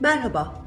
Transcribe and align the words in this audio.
Merhaba. 0.00 0.64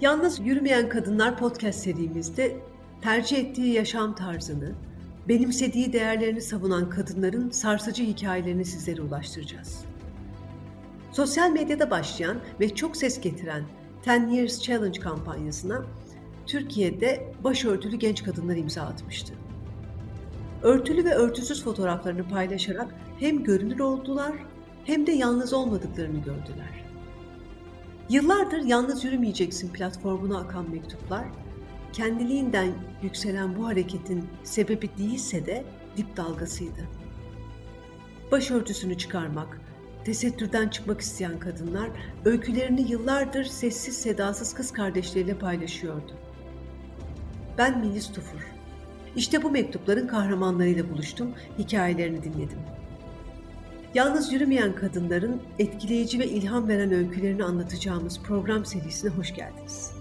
Yalnız 0.00 0.40
Yürümeyen 0.40 0.88
Kadınlar 0.88 1.38
podcast 1.38 1.78
serimizde 1.78 2.56
tercih 3.02 3.38
ettiği 3.38 3.72
yaşam 3.72 4.14
tarzını, 4.14 4.72
benimsediği 5.28 5.92
değerlerini 5.92 6.40
savunan 6.40 6.90
kadınların 6.90 7.50
sarsıcı 7.50 8.02
hikayelerini 8.02 8.64
sizlere 8.64 9.02
ulaştıracağız. 9.02 9.84
Sosyal 11.12 11.50
medyada 11.50 11.90
başlayan 11.90 12.36
ve 12.60 12.74
çok 12.74 12.96
ses 12.96 13.20
getiren 13.20 13.62
10 14.08 14.28
Years 14.28 14.62
Challenge 14.62 15.00
kampanyasına 15.00 15.82
Türkiye'de 16.46 17.32
başörtülü 17.44 17.96
genç 17.96 18.24
kadınlar 18.24 18.56
imza 18.56 18.82
atmıştı. 18.82 19.34
Örtülü 20.62 21.04
ve 21.04 21.14
örtüsüz 21.14 21.64
fotoğraflarını 21.64 22.28
paylaşarak 22.28 22.94
hem 23.20 23.44
görünür 23.44 23.80
oldular 23.80 24.32
hem 24.84 25.06
de 25.06 25.12
yalnız 25.12 25.52
olmadıklarını 25.52 26.18
gördüler. 26.18 26.83
Yıllardır 28.08 28.64
yalnız 28.64 29.04
yürümeyeceksin 29.04 29.72
platformuna 29.72 30.38
akan 30.38 30.70
mektuplar, 30.70 31.24
kendiliğinden 31.92 32.72
yükselen 33.02 33.56
bu 33.56 33.66
hareketin 33.66 34.24
sebebi 34.42 34.90
değilse 34.98 35.46
de 35.46 35.64
dip 35.96 36.16
dalgasıydı. 36.16 36.88
Başörtüsünü 38.32 38.98
çıkarmak, 38.98 39.60
tesettürden 40.04 40.68
çıkmak 40.68 41.00
isteyen 41.00 41.38
kadınlar 41.38 41.90
öykülerini 42.24 42.90
yıllardır 42.90 43.44
sessiz 43.44 43.96
sedasız 43.96 44.54
kız 44.54 44.72
kardeşleriyle 44.72 45.38
paylaşıyordu. 45.38 46.12
Ben 47.58 47.78
Melis 47.78 48.12
Tufur. 48.12 48.46
İşte 49.16 49.42
bu 49.42 49.50
mektupların 49.50 50.06
kahramanlarıyla 50.06 50.90
buluştum, 50.90 51.34
hikayelerini 51.58 52.22
dinledim. 52.22 52.58
Yalnız 53.94 54.32
yürümeyen 54.32 54.74
kadınların 54.74 55.42
etkileyici 55.58 56.18
ve 56.18 56.26
ilham 56.26 56.68
veren 56.68 56.92
öykülerini 56.92 57.44
anlatacağımız 57.44 58.22
program 58.22 58.64
serisine 58.64 59.10
hoş 59.10 59.34
geldiniz. 59.34 59.92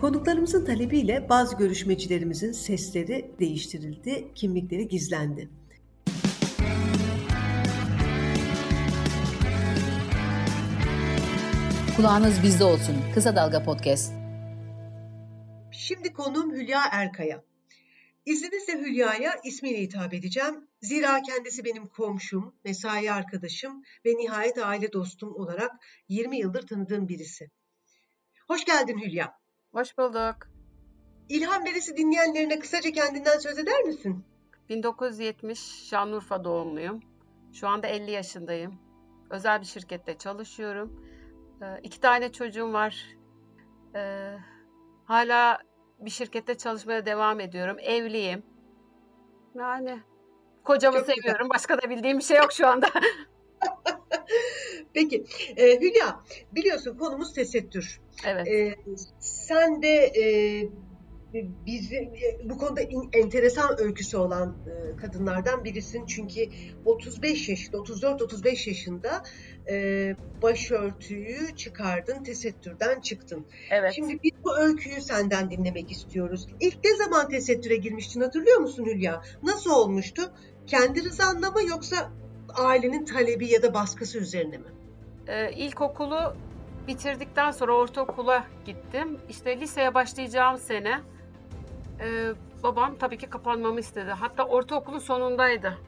Konuklarımızın 0.00 0.64
talebiyle 0.64 1.28
bazı 1.28 1.56
görüşmecilerimizin 1.56 2.52
sesleri 2.52 3.30
değiştirildi, 3.40 4.28
kimlikleri 4.34 4.88
gizlendi. 4.88 5.48
Kulağınız 11.96 12.42
bizde 12.42 12.64
olsun. 12.64 12.96
Kısa 13.14 13.36
Dalga 13.36 13.62
Podcast. 13.62 14.12
Şimdi 15.70 16.12
konuğum 16.12 16.52
Hülya 16.52 16.80
Erkaya. 16.92 17.53
İzninizle 18.26 18.72
Hülya'ya 18.72 19.34
ismiyle 19.44 19.80
hitap 19.80 20.14
edeceğim. 20.14 20.68
Zira 20.82 21.22
kendisi 21.22 21.64
benim 21.64 21.88
komşum, 21.88 22.54
mesai 22.64 23.12
arkadaşım 23.12 23.82
ve 24.06 24.10
nihayet 24.10 24.58
aile 24.58 24.92
dostum 24.92 25.34
olarak 25.34 25.72
20 26.08 26.38
yıldır 26.38 26.66
tanıdığım 26.66 27.08
birisi. 27.08 27.50
Hoş 28.48 28.64
geldin 28.64 28.98
Hülya. 28.98 29.38
Hoş 29.72 29.98
bulduk. 29.98 30.36
İlham 31.28 31.64
Verisi 31.64 31.96
dinleyenlerine 31.96 32.58
kısaca 32.58 32.90
kendinden 32.90 33.38
söz 33.38 33.58
eder 33.58 33.82
misin? 33.82 34.24
1970 34.68 35.58
Şanlıurfa 35.88 36.44
doğumluyum. 36.44 37.00
Şu 37.52 37.68
anda 37.68 37.86
50 37.86 38.10
yaşındayım. 38.10 38.78
Özel 39.30 39.60
bir 39.60 39.66
şirkette 39.66 40.18
çalışıyorum. 40.18 41.06
Ee, 41.62 41.80
iki 41.82 42.00
tane 42.00 42.32
çocuğum 42.32 42.72
var. 42.72 43.08
Ee, 43.94 44.34
hala 45.04 45.62
bir 45.98 46.10
şirkette 46.10 46.54
çalışmaya 46.54 47.06
devam 47.06 47.40
ediyorum. 47.40 47.76
Evliyim. 47.80 48.42
Yani 49.54 49.98
kocamı 50.64 50.98
Çok 50.98 51.06
seviyorum. 51.06 51.38
Güzel. 51.38 51.50
Başka 51.50 51.82
da 51.82 51.90
bildiğim 51.90 52.18
bir 52.18 52.24
şey 52.24 52.36
yok 52.36 52.52
şu 52.52 52.66
anda. 52.66 52.86
Peki 54.94 55.24
e, 55.56 55.80
Hülya 55.80 56.20
biliyorsun 56.52 56.98
konumuz 56.98 57.34
tesettür. 57.34 58.00
Evet. 58.26 58.48
E, 58.48 58.74
sen 59.20 59.82
de 59.82 60.06
e, 60.06 60.24
bizi 61.66 62.12
bu 62.44 62.58
konuda 62.58 62.80
enteresan 63.12 63.80
öyküsü 63.80 64.16
olan 64.16 64.56
e, 64.66 64.96
kadınlardan 64.96 65.64
birisin. 65.64 66.06
Çünkü 66.06 66.40
35 66.84 67.48
yaşında, 67.48 67.76
34-35 67.76 68.68
yaşında 68.68 69.22
e, 69.70 70.16
başörtüyü 70.42 71.56
çıkardın, 71.56 72.22
tesettürden 72.22 73.00
çıktın. 73.00 73.46
Evet. 73.70 73.92
Şimdi 73.94 74.18
biz 74.22 74.32
bu 74.44 74.58
öyküyü 74.58 75.00
senden 75.00 75.50
dinlemek 75.50 75.90
istiyoruz. 75.90 76.48
İlk 76.60 76.84
ne 76.84 76.96
zaman 76.96 77.28
tesettüre 77.28 77.76
girmiştin 77.76 78.20
hatırlıyor 78.20 78.58
musun 78.58 78.84
Hülya? 78.86 79.22
Nasıl 79.42 79.70
olmuştu? 79.70 80.22
Kendi 80.66 81.04
rızanla 81.04 81.50
mı 81.50 81.62
yoksa 81.68 82.12
ailenin 82.54 83.04
talebi 83.04 83.52
ya 83.52 83.62
da 83.62 83.74
baskısı 83.74 84.18
üzerine 84.18 84.58
mi? 84.58 84.68
Ee, 85.28 85.52
ilkokulu 85.52 86.36
bitirdikten 86.88 87.50
sonra 87.50 87.72
ortaokula 87.72 88.44
gittim. 88.64 89.18
İşte 89.28 89.60
liseye 89.60 89.94
başlayacağım 89.94 90.58
sene 90.58 91.00
e, 92.00 92.32
babam 92.62 92.96
tabii 92.98 93.18
ki 93.18 93.26
kapanmamı 93.30 93.80
istedi. 93.80 94.10
Hatta 94.10 94.44
ortaokulun 94.44 94.98
sonundaydı. 94.98 95.78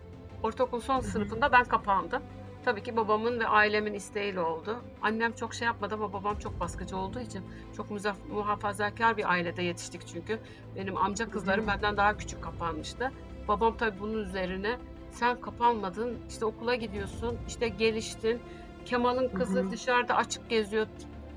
Ortaokul 0.42 0.80
son 0.80 1.00
sınıfında 1.00 1.52
ben 1.52 1.64
kapandım. 1.64 2.22
Tabii 2.64 2.82
ki 2.82 2.96
babamın 2.96 3.40
ve 3.40 3.46
ailemin 3.46 3.94
isteğiyle 3.94 4.40
oldu. 4.40 4.76
Annem 5.02 5.32
çok 5.32 5.54
şey 5.54 5.66
yapmadı 5.66 5.94
ama 5.94 6.12
babam 6.12 6.38
çok 6.38 6.60
baskıcı 6.60 6.96
olduğu 6.96 7.20
için 7.20 7.44
çok 7.76 7.86
muhafazakar 8.30 9.16
bir 9.16 9.30
ailede 9.30 9.62
yetiştik 9.62 10.06
çünkü. 10.06 10.38
Benim 10.76 10.96
amca 10.96 11.30
kızlarım 11.30 11.66
benden 11.66 11.96
daha 11.96 12.16
küçük 12.16 12.42
kapanmıştı. 12.42 13.12
Babam 13.48 13.76
tabii 13.76 14.00
bunun 14.00 14.18
üzerine 14.18 14.78
sen 15.10 15.40
kapanmadın, 15.40 16.18
işte 16.28 16.44
okula 16.44 16.74
gidiyorsun, 16.74 17.38
işte 17.48 17.68
geliştin. 17.68 18.40
Kemal'in 18.84 19.28
kızı 19.28 19.70
dışarıda 19.70 20.16
açık 20.16 20.50
geziyor, 20.50 20.86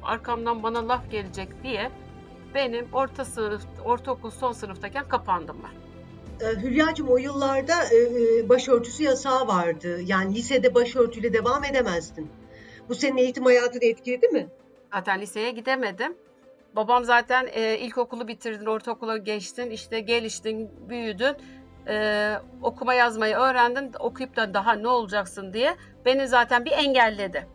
arkamdan 0.04 0.64
bana 0.64 0.88
laf 0.88 1.12
gelecek 1.12 1.64
diye 1.64 1.92
benim 2.56 2.88
orta 2.94 3.26
sınıf, 3.26 3.62
ortaokul 3.86 4.32
son 4.32 4.52
sınıftayken 4.52 5.08
kapandım 5.08 5.58
ben. 5.64 5.90
Hülya'cığım 6.62 7.10
o 7.10 7.18
yıllarda 7.18 7.74
başörtüsü 8.50 9.04
yasağı 9.04 9.48
vardı. 9.48 10.02
Yani 10.02 10.36
lisede 10.36 10.76
başörtüyle 10.76 11.34
devam 11.34 11.64
edemezdin. 11.64 12.32
Bu 12.90 12.96
senin 12.96 13.18
eğitim 13.18 13.46
hayatını 13.46 13.84
etkiledi 13.84 14.28
mi? 14.28 14.48
Zaten 14.94 15.22
liseye 15.22 15.52
gidemedim. 15.52 16.18
Babam 16.76 17.04
zaten 17.04 17.48
e, 17.52 17.78
ilkokulu 17.78 18.28
bitirdin, 18.28 18.66
ortaokula 18.66 19.18
geçtin, 19.18 19.70
işte 19.70 20.00
geliştin, 20.00 20.72
büyüdün, 20.90 21.36
e, 21.88 22.34
okuma 22.62 22.94
yazmayı 22.94 23.36
öğrendin, 23.36 23.92
okuyup 24.00 24.36
da 24.36 24.54
daha 24.54 24.74
ne 24.74 24.88
olacaksın 24.88 25.54
diye 25.54 25.76
beni 26.06 26.28
zaten 26.28 26.66
bir 26.66 26.72
engelledi. 26.72 27.48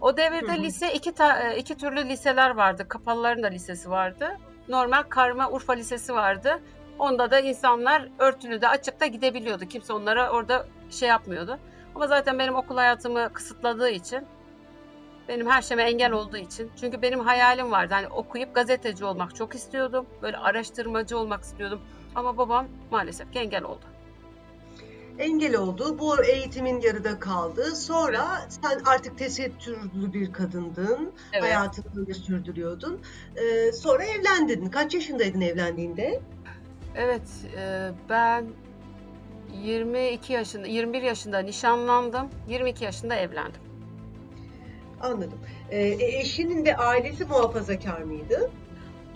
O 0.00 0.16
devirde 0.16 0.52
hı 0.52 0.58
hı. 0.58 0.62
lise 0.62 0.92
iki, 0.92 1.12
ta, 1.12 1.52
iki 1.52 1.76
türlü 1.76 2.08
liseler 2.08 2.50
vardı. 2.50 2.88
Kapalıların 2.88 3.42
da 3.42 3.46
lisesi 3.46 3.90
vardı. 3.90 4.38
Normal 4.68 5.02
karma 5.02 5.50
Urfa 5.50 5.72
Lisesi 5.72 6.14
vardı. 6.14 6.60
Onda 6.98 7.30
da 7.30 7.40
insanlar 7.40 8.08
örtülü 8.18 8.60
de 8.60 8.68
açıkta 8.68 9.06
gidebiliyordu. 9.06 9.64
Kimse 9.64 9.92
onlara 9.92 10.30
orada 10.30 10.66
şey 10.90 11.08
yapmıyordu. 11.08 11.58
Ama 11.94 12.06
zaten 12.06 12.38
benim 12.38 12.54
okul 12.54 12.76
hayatımı 12.76 13.32
kısıtladığı 13.32 13.90
için, 13.90 14.26
benim 15.28 15.50
her 15.50 15.62
şeyime 15.62 15.82
engel 15.82 16.12
olduğu 16.12 16.36
için. 16.36 16.70
Çünkü 16.80 17.02
benim 17.02 17.20
hayalim 17.20 17.70
vardı. 17.70 17.94
Hani 17.94 18.08
okuyup 18.08 18.54
gazeteci 18.54 19.04
olmak 19.04 19.36
çok 19.36 19.54
istiyordum. 19.54 20.06
Böyle 20.22 20.36
araştırmacı 20.36 21.18
olmak 21.18 21.42
istiyordum. 21.42 21.80
Ama 22.14 22.38
babam 22.38 22.66
maalesef 22.90 23.36
engel 23.36 23.64
oldu 23.64 23.84
engel 25.18 25.56
oldu. 25.56 25.98
Bu 25.98 26.24
eğitimin 26.24 26.80
yarıda 26.80 27.18
kaldı. 27.18 27.76
Sonra 27.76 28.46
sen 28.48 28.80
artık 28.86 29.18
tesettürlü 29.18 30.12
bir 30.12 30.32
kadındın. 30.32 31.12
Evet. 31.32 31.42
Hayatını 31.42 32.14
sürdürüyordun. 32.14 33.00
Ee, 33.36 33.72
sonra 33.72 34.04
evlendin. 34.04 34.66
Kaç 34.66 34.94
yaşındaydın 34.94 35.40
evlendiğinde? 35.40 36.20
Evet, 36.96 37.28
e, 37.58 37.90
ben 38.08 38.46
22 39.62 40.32
yaşında, 40.32 40.66
21 40.66 41.02
yaşında 41.02 41.38
nişanlandım. 41.38 42.28
22 42.48 42.84
yaşında 42.84 43.14
evlendim. 43.14 43.62
Anladım. 45.00 45.38
Ee, 45.70 45.96
eşinin 46.00 46.64
de 46.64 46.76
ailesi 46.76 47.24
muhafazakar 47.24 48.02
mıydı? 48.02 48.50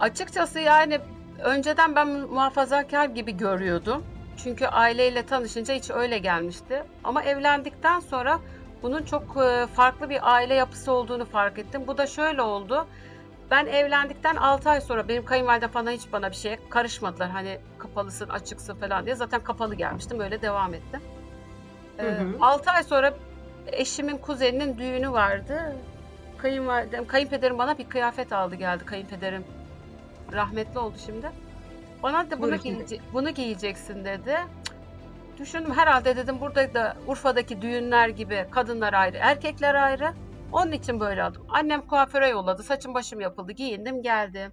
Açıkçası 0.00 0.60
yani 0.60 0.98
önceden 1.42 1.96
ben 1.96 2.08
muhafazakar 2.08 3.06
gibi 3.06 3.36
görüyordum. 3.36 4.02
Çünkü 4.36 4.66
aileyle 4.66 5.26
tanışınca 5.26 5.74
hiç 5.74 5.90
öyle 5.90 6.18
gelmişti. 6.18 6.82
Ama 7.04 7.22
evlendikten 7.22 8.00
sonra 8.00 8.38
bunun 8.82 9.02
çok 9.02 9.36
e, 9.36 9.66
farklı 9.66 10.10
bir 10.10 10.32
aile 10.32 10.54
yapısı 10.54 10.92
olduğunu 10.92 11.24
fark 11.24 11.58
ettim. 11.58 11.82
Bu 11.86 11.98
da 11.98 12.06
şöyle 12.06 12.42
oldu. 12.42 12.86
Ben 13.50 13.66
evlendikten 13.66 14.36
6 14.36 14.70
ay 14.70 14.80
sonra 14.80 15.08
benim 15.08 15.24
kayınvalide 15.24 15.68
falan 15.68 15.90
hiç 15.90 16.12
bana 16.12 16.30
bir 16.30 16.36
şeye 16.36 16.58
karışmadılar. 16.70 17.30
Hani 17.30 17.58
kapalısın, 17.78 18.28
açıksın 18.28 18.74
falan 18.74 19.04
diye. 19.06 19.14
Zaten 19.14 19.40
kapalı 19.40 19.74
gelmiştim. 19.74 20.20
Öyle 20.20 20.42
devam 20.42 20.74
ettim. 20.74 21.00
Hı 21.98 22.10
hı. 22.10 22.36
6 22.40 22.70
ay 22.70 22.82
sonra 22.82 23.14
eşimin 23.66 24.16
kuzeninin 24.16 24.78
düğünü 24.78 25.12
vardı. 25.12 25.76
Kayınvalidem, 26.38 27.06
kayınpederim 27.06 27.58
bana 27.58 27.78
bir 27.78 27.88
kıyafet 27.88 28.32
aldı 28.32 28.54
geldi. 28.54 28.84
Kayınpederim 28.84 29.44
rahmetli 30.32 30.78
oldu 30.78 30.96
şimdi. 31.06 31.30
Bana 32.02 32.30
da 32.30 32.42
bunu, 32.42 32.56
giyece- 32.56 33.00
bunu 33.12 33.30
giyeceksin 33.30 34.04
dedi. 34.04 34.36
Düşündüm 35.38 35.74
herhalde 35.74 36.16
dedim 36.16 36.40
burada 36.40 36.74
da 36.74 36.96
Urfa'daki 37.06 37.62
düğünler 37.62 38.08
gibi 38.08 38.46
kadınlar 38.50 38.92
ayrı, 38.92 39.16
erkekler 39.20 39.74
ayrı. 39.74 40.12
Onun 40.52 40.72
için 40.72 41.00
böyle 41.00 41.22
aldım. 41.22 41.46
Annem 41.48 41.86
kuaföre 41.86 42.28
yolladı. 42.28 42.62
Saçım 42.62 42.94
başım 42.94 43.20
yapıldı. 43.20 43.52
Giyindim 43.52 44.02
geldim. 44.02 44.52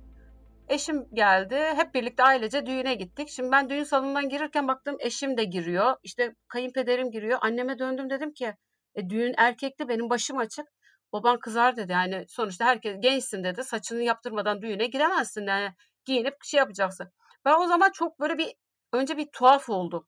Eşim 0.67 1.05
geldi. 1.13 1.55
Hep 1.75 1.93
birlikte 1.93 2.23
ailece 2.23 2.65
düğüne 2.65 2.95
gittik. 2.95 3.29
Şimdi 3.29 3.51
ben 3.51 3.69
düğün 3.69 3.83
salonundan 3.83 4.29
girirken 4.29 4.67
baktım 4.67 4.95
eşim 4.99 5.37
de 5.37 5.43
giriyor. 5.43 5.95
İşte 6.03 6.35
kayınpederim 6.47 7.11
giriyor. 7.11 7.39
Anneme 7.41 7.79
döndüm 7.79 8.09
dedim 8.09 8.33
ki 8.33 8.53
e, 8.95 9.09
düğün 9.09 9.33
erkekti 9.37 9.87
benim 9.87 10.09
başım 10.09 10.37
açık. 10.37 10.65
Baban 11.13 11.39
kızar 11.39 11.77
dedi. 11.77 11.91
Yani 11.91 12.25
sonuçta 12.27 12.65
herkes 12.65 12.95
gençsin 12.99 13.43
dedi. 13.43 13.63
Saçını 13.63 14.03
yaptırmadan 14.03 14.61
düğüne 14.61 14.85
giremezsin. 14.85 15.47
Yani 15.47 15.69
giyinip 16.05 16.33
şey 16.43 16.57
yapacaksın. 16.57 17.11
Ben 17.45 17.61
o 17.61 17.67
zaman 17.67 17.91
çok 17.91 18.19
böyle 18.19 18.37
bir 18.37 18.55
önce 18.93 19.17
bir 19.17 19.27
tuhaf 19.31 19.69
oldum. 19.69 20.07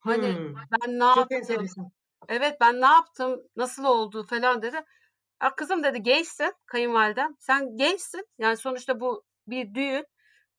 Hani 0.00 0.26
Hmm, 0.26 0.54
ben 0.56 1.00
ne 1.00 1.04
Çok 1.14 1.18
yaptım? 1.18 1.32
enteresan. 1.32 1.90
Evet 2.28 2.56
ben 2.60 2.80
ne 2.80 2.86
yaptım? 2.86 3.42
Nasıl 3.56 3.84
oldu 3.84 4.26
falan 4.26 4.62
dedi. 4.62 4.84
Ya 5.42 5.54
kızım 5.56 5.84
dedi 5.84 6.02
gençsin 6.02 6.52
kayınvalidem. 6.66 7.36
Sen 7.40 7.76
gençsin. 7.76 8.26
Yani 8.38 8.56
sonuçta 8.56 9.00
bu 9.00 9.24
bir 9.46 9.74
düğün. 9.74 10.06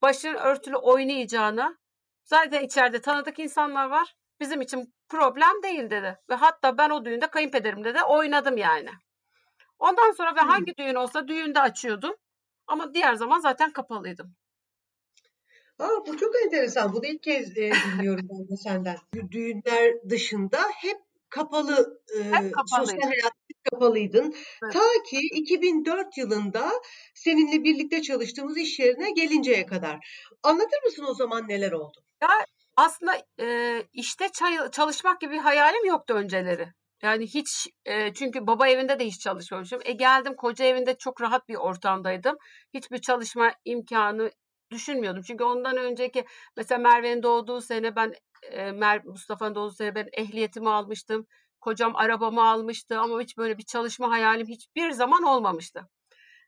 Başın 0.01 0.33
örtülü 0.35 0.77
oynayacağına. 0.77 1.77
Zaten 2.25 2.63
içeride 2.63 3.01
tanıdık 3.01 3.39
insanlar 3.39 3.85
var. 3.89 4.15
Bizim 4.39 4.61
için 4.61 4.93
problem 5.09 5.63
değil 5.63 5.89
dedi. 5.89 6.19
Ve 6.29 6.35
hatta 6.35 6.77
ben 6.77 6.89
o 6.89 7.05
düğünde 7.05 7.27
kayınpederimle 7.27 7.93
de 7.95 8.03
oynadım 8.03 8.57
yani. 8.57 8.89
Ondan 9.79 10.11
sonra 10.11 10.35
ve 10.35 10.39
hangi 10.39 10.73
düğün 10.77 10.95
olsa 10.95 11.27
düğünde 11.27 11.59
açıyordum. 11.61 12.15
Ama 12.67 12.93
diğer 12.93 13.13
zaman 13.15 13.39
zaten 13.39 13.71
kapalıydım. 13.71 14.35
Aa, 15.79 16.05
bu 16.07 16.17
çok 16.17 16.33
enteresan. 16.45 16.93
Bunu 16.93 17.05
ilk 17.05 17.23
kez 17.23 17.57
e, 17.57 17.71
dinliyorum 17.71 18.27
ben 18.29 18.49
de 18.49 18.57
senden. 18.57 18.97
Düğünler 19.31 20.09
dışında 20.09 20.59
hep 20.75 20.97
kapalı, 21.29 22.01
e, 22.19 22.23
Hep 22.23 22.53
sosyal 22.67 23.01
hayatta 23.01 23.39
kapalıydın. 23.71 24.35
Evet. 24.63 24.73
Ta 24.73 24.79
ki 25.09 25.17
2004 25.31 26.17
yılında 26.17 26.71
seninle 27.13 27.63
birlikte 27.63 28.01
çalıştığımız 28.01 28.57
iş 28.57 28.79
yerine 28.79 29.11
gelinceye 29.11 29.65
kadar. 29.65 29.99
Anlatır 30.43 30.83
mısın 30.85 31.05
o 31.09 31.13
zaman 31.13 31.47
neler 31.47 31.71
oldu? 31.71 32.03
Aslında 32.77 33.11
e, 33.39 33.79
işte 33.93 34.29
çay- 34.33 34.71
çalışmak 34.71 35.21
gibi 35.21 35.33
bir 35.33 35.37
hayalim 35.37 35.85
yoktu 35.85 36.13
önceleri. 36.13 36.67
Yani 37.03 37.27
hiç 37.27 37.67
e, 37.85 38.13
çünkü 38.13 38.47
baba 38.47 38.67
evinde 38.67 38.99
de 38.99 39.05
hiç 39.05 39.19
çalışmamışım. 39.19 39.79
E 39.85 39.91
geldim 39.91 40.35
koca 40.35 40.65
evinde 40.65 40.97
çok 40.97 41.21
rahat 41.21 41.49
bir 41.49 41.55
ortamdaydım. 41.55 42.37
Hiçbir 42.73 42.97
çalışma 42.97 43.51
imkanı 43.65 44.31
düşünmüyordum. 44.71 45.21
Çünkü 45.21 45.43
ondan 45.43 45.77
önceki 45.77 46.25
mesela 46.57 46.79
Merve'nin 46.79 47.23
doğduğu 47.23 47.61
sene 47.61 47.95
ben 47.95 48.13
Mer 48.73 49.05
Mustafa'nın 49.05 49.55
doğduğu 49.55 49.73
sene 49.73 49.95
ben 49.95 50.09
ehliyetimi 50.13 50.69
almıştım. 50.69 51.27
Kocam 51.61 51.95
arabamı 51.95 52.49
almıştı 52.49 52.99
ama 52.99 53.21
hiç 53.21 53.37
böyle 53.37 53.57
bir 53.57 53.63
çalışma 53.63 54.11
hayalim 54.11 54.47
hiçbir 54.47 54.91
zaman 54.91 55.23
olmamıştı. 55.23 55.79
Hı 55.79 55.85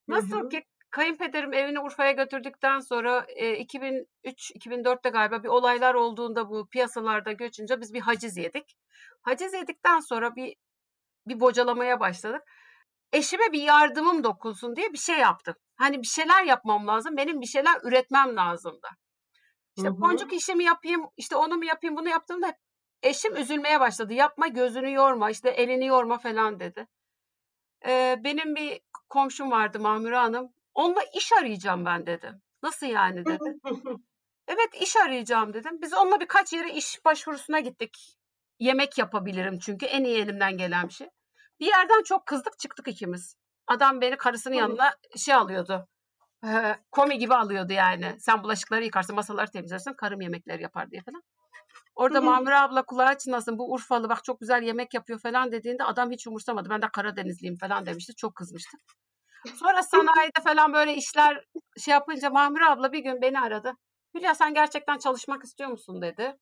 Nasıl 0.07 0.43
hı. 0.43 0.49
ki 0.49 0.63
kayınpederim 0.89 1.53
evini 1.53 1.79
Urfa'ya 1.79 2.11
götürdükten 2.11 2.79
sonra 2.79 3.25
e, 3.29 3.63
2003-2004'te 3.63 5.09
galiba 5.09 5.43
bir 5.43 5.47
olaylar 5.49 5.93
olduğunda 5.93 6.49
bu 6.49 6.67
piyasalarda 6.69 7.31
göçünce 7.31 7.81
biz 7.81 7.93
bir 7.93 8.01
haciz 8.01 8.37
yedik. 8.37 8.77
Haciz 9.21 9.53
yedikten 9.53 9.99
sonra 9.99 10.35
bir 10.35 10.55
bir 11.27 11.39
bocalamaya 11.39 11.99
başladık. 11.99 12.41
Eşime 13.13 13.51
bir 13.51 13.61
yardımım 13.61 14.23
dokunsun 14.23 14.75
diye 14.75 14.93
bir 14.93 14.97
şey 14.97 15.17
yaptım. 15.17 15.55
Hani 15.81 16.01
bir 16.01 16.07
şeyler 16.07 16.43
yapmam 16.43 16.87
lazım. 16.87 17.17
Benim 17.17 17.41
bir 17.41 17.45
şeyler 17.45 17.81
üretmem 17.83 18.35
lazımdı. 18.35 18.87
İşte 19.77 19.89
Hı 19.89 19.93
hı. 19.93 20.01
boncuk 20.01 20.33
işimi 20.33 20.63
yapayım, 20.63 21.05
işte 21.17 21.35
onu 21.35 21.57
mu 21.57 21.65
yapayım, 21.65 21.97
bunu 21.97 22.09
yaptığımda 22.09 22.53
eşim 23.03 23.35
üzülmeye 23.35 23.79
başladı. 23.79 24.13
Yapma 24.13 24.47
gözünü 24.47 24.93
yorma, 24.93 25.29
işte 25.29 25.49
elini 25.49 25.85
yorma 25.85 26.17
falan 26.17 26.59
dedi. 26.59 26.87
Ee, 27.85 28.19
benim 28.23 28.55
bir 28.55 28.81
komşum 29.09 29.51
vardı 29.51 29.79
Mahmure 29.79 30.15
Hanım. 30.15 30.53
Onunla 30.73 31.01
iş 31.15 31.33
arayacağım 31.33 31.85
ben 31.85 32.05
dedim. 32.05 32.41
Nasıl 32.63 32.87
yani 32.87 33.25
dedi. 33.25 33.59
Evet 34.47 34.81
iş 34.81 34.95
arayacağım 34.95 35.53
dedim. 35.53 35.81
Biz 35.81 35.93
onunla 35.93 36.19
birkaç 36.19 36.53
yere 36.53 36.73
iş 36.73 37.05
başvurusuna 37.05 37.59
gittik. 37.59 38.17
Yemek 38.59 38.97
yapabilirim 38.97 39.59
çünkü 39.59 39.85
en 39.85 40.03
iyi 40.03 40.17
elimden 40.17 40.57
gelen 40.57 40.87
bir 40.87 40.93
şey. 40.93 41.07
Bir 41.59 41.65
yerden 41.65 42.03
çok 42.03 42.25
kızdık 42.25 42.59
çıktık 42.59 42.87
ikimiz. 42.87 43.35
Adam 43.67 44.01
beni 44.01 44.17
karısının 44.17 44.55
yanına 44.55 44.93
şey 45.17 45.33
alıyordu. 45.33 45.87
komi 46.91 47.17
gibi 47.17 47.35
alıyordu 47.35 47.73
yani. 47.73 48.15
Sen 48.19 48.43
bulaşıkları 48.43 48.83
yıkarsın, 48.83 49.15
masaları 49.15 49.51
temizlersin, 49.51 49.93
karım 49.93 50.21
yemekleri 50.21 50.63
yapar 50.63 50.91
diye 50.91 51.01
falan. 51.01 51.23
Orada. 51.95 52.21
Mamure 52.21 52.55
abla 52.55 52.83
kulağı 52.83 53.17
çınlasın 53.17 53.57
bu 53.57 53.73
Urfalı 53.73 54.09
bak 54.09 54.23
çok 54.23 54.39
güzel 54.39 54.63
yemek 54.63 54.93
yapıyor 54.93 55.19
falan 55.19 55.51
dediğinde 55.51 55.83
adam 55.83 56.11
hiç 56.11 56.27
umursamadı. 56.27 56.69
Ben 56.69 56.81
de 56.81 56.87
Karadenizliyim 56.93 57.57
falan 57.57 57.85
demişti. 57.85 58.15
Çok 58.15 58.35
kızmıştı. 58.35 58.77
Sonra 59.55 59.83
sanayide 59.83 60.41
falan 60.43 60.73
böyle 60.73 60.95
işler 60.95 61.45
şey 61.77 61.91
yapınca 61.91 62.29
Mahmure 62.29 62.65
abla 62.65 62.91
bir 62.91 62.99
gün 62.99 63.21
beni 63.21 63.39
aradı. 63.39 63.73
Hülya 64.15 64.35
sen 64.35 64.53
gerçekten 64.53 64.97
çalışmak 64.97 65.43
istiyor 65.43 65.69
musun 65.69 66.01
dedi. 66.01 66.37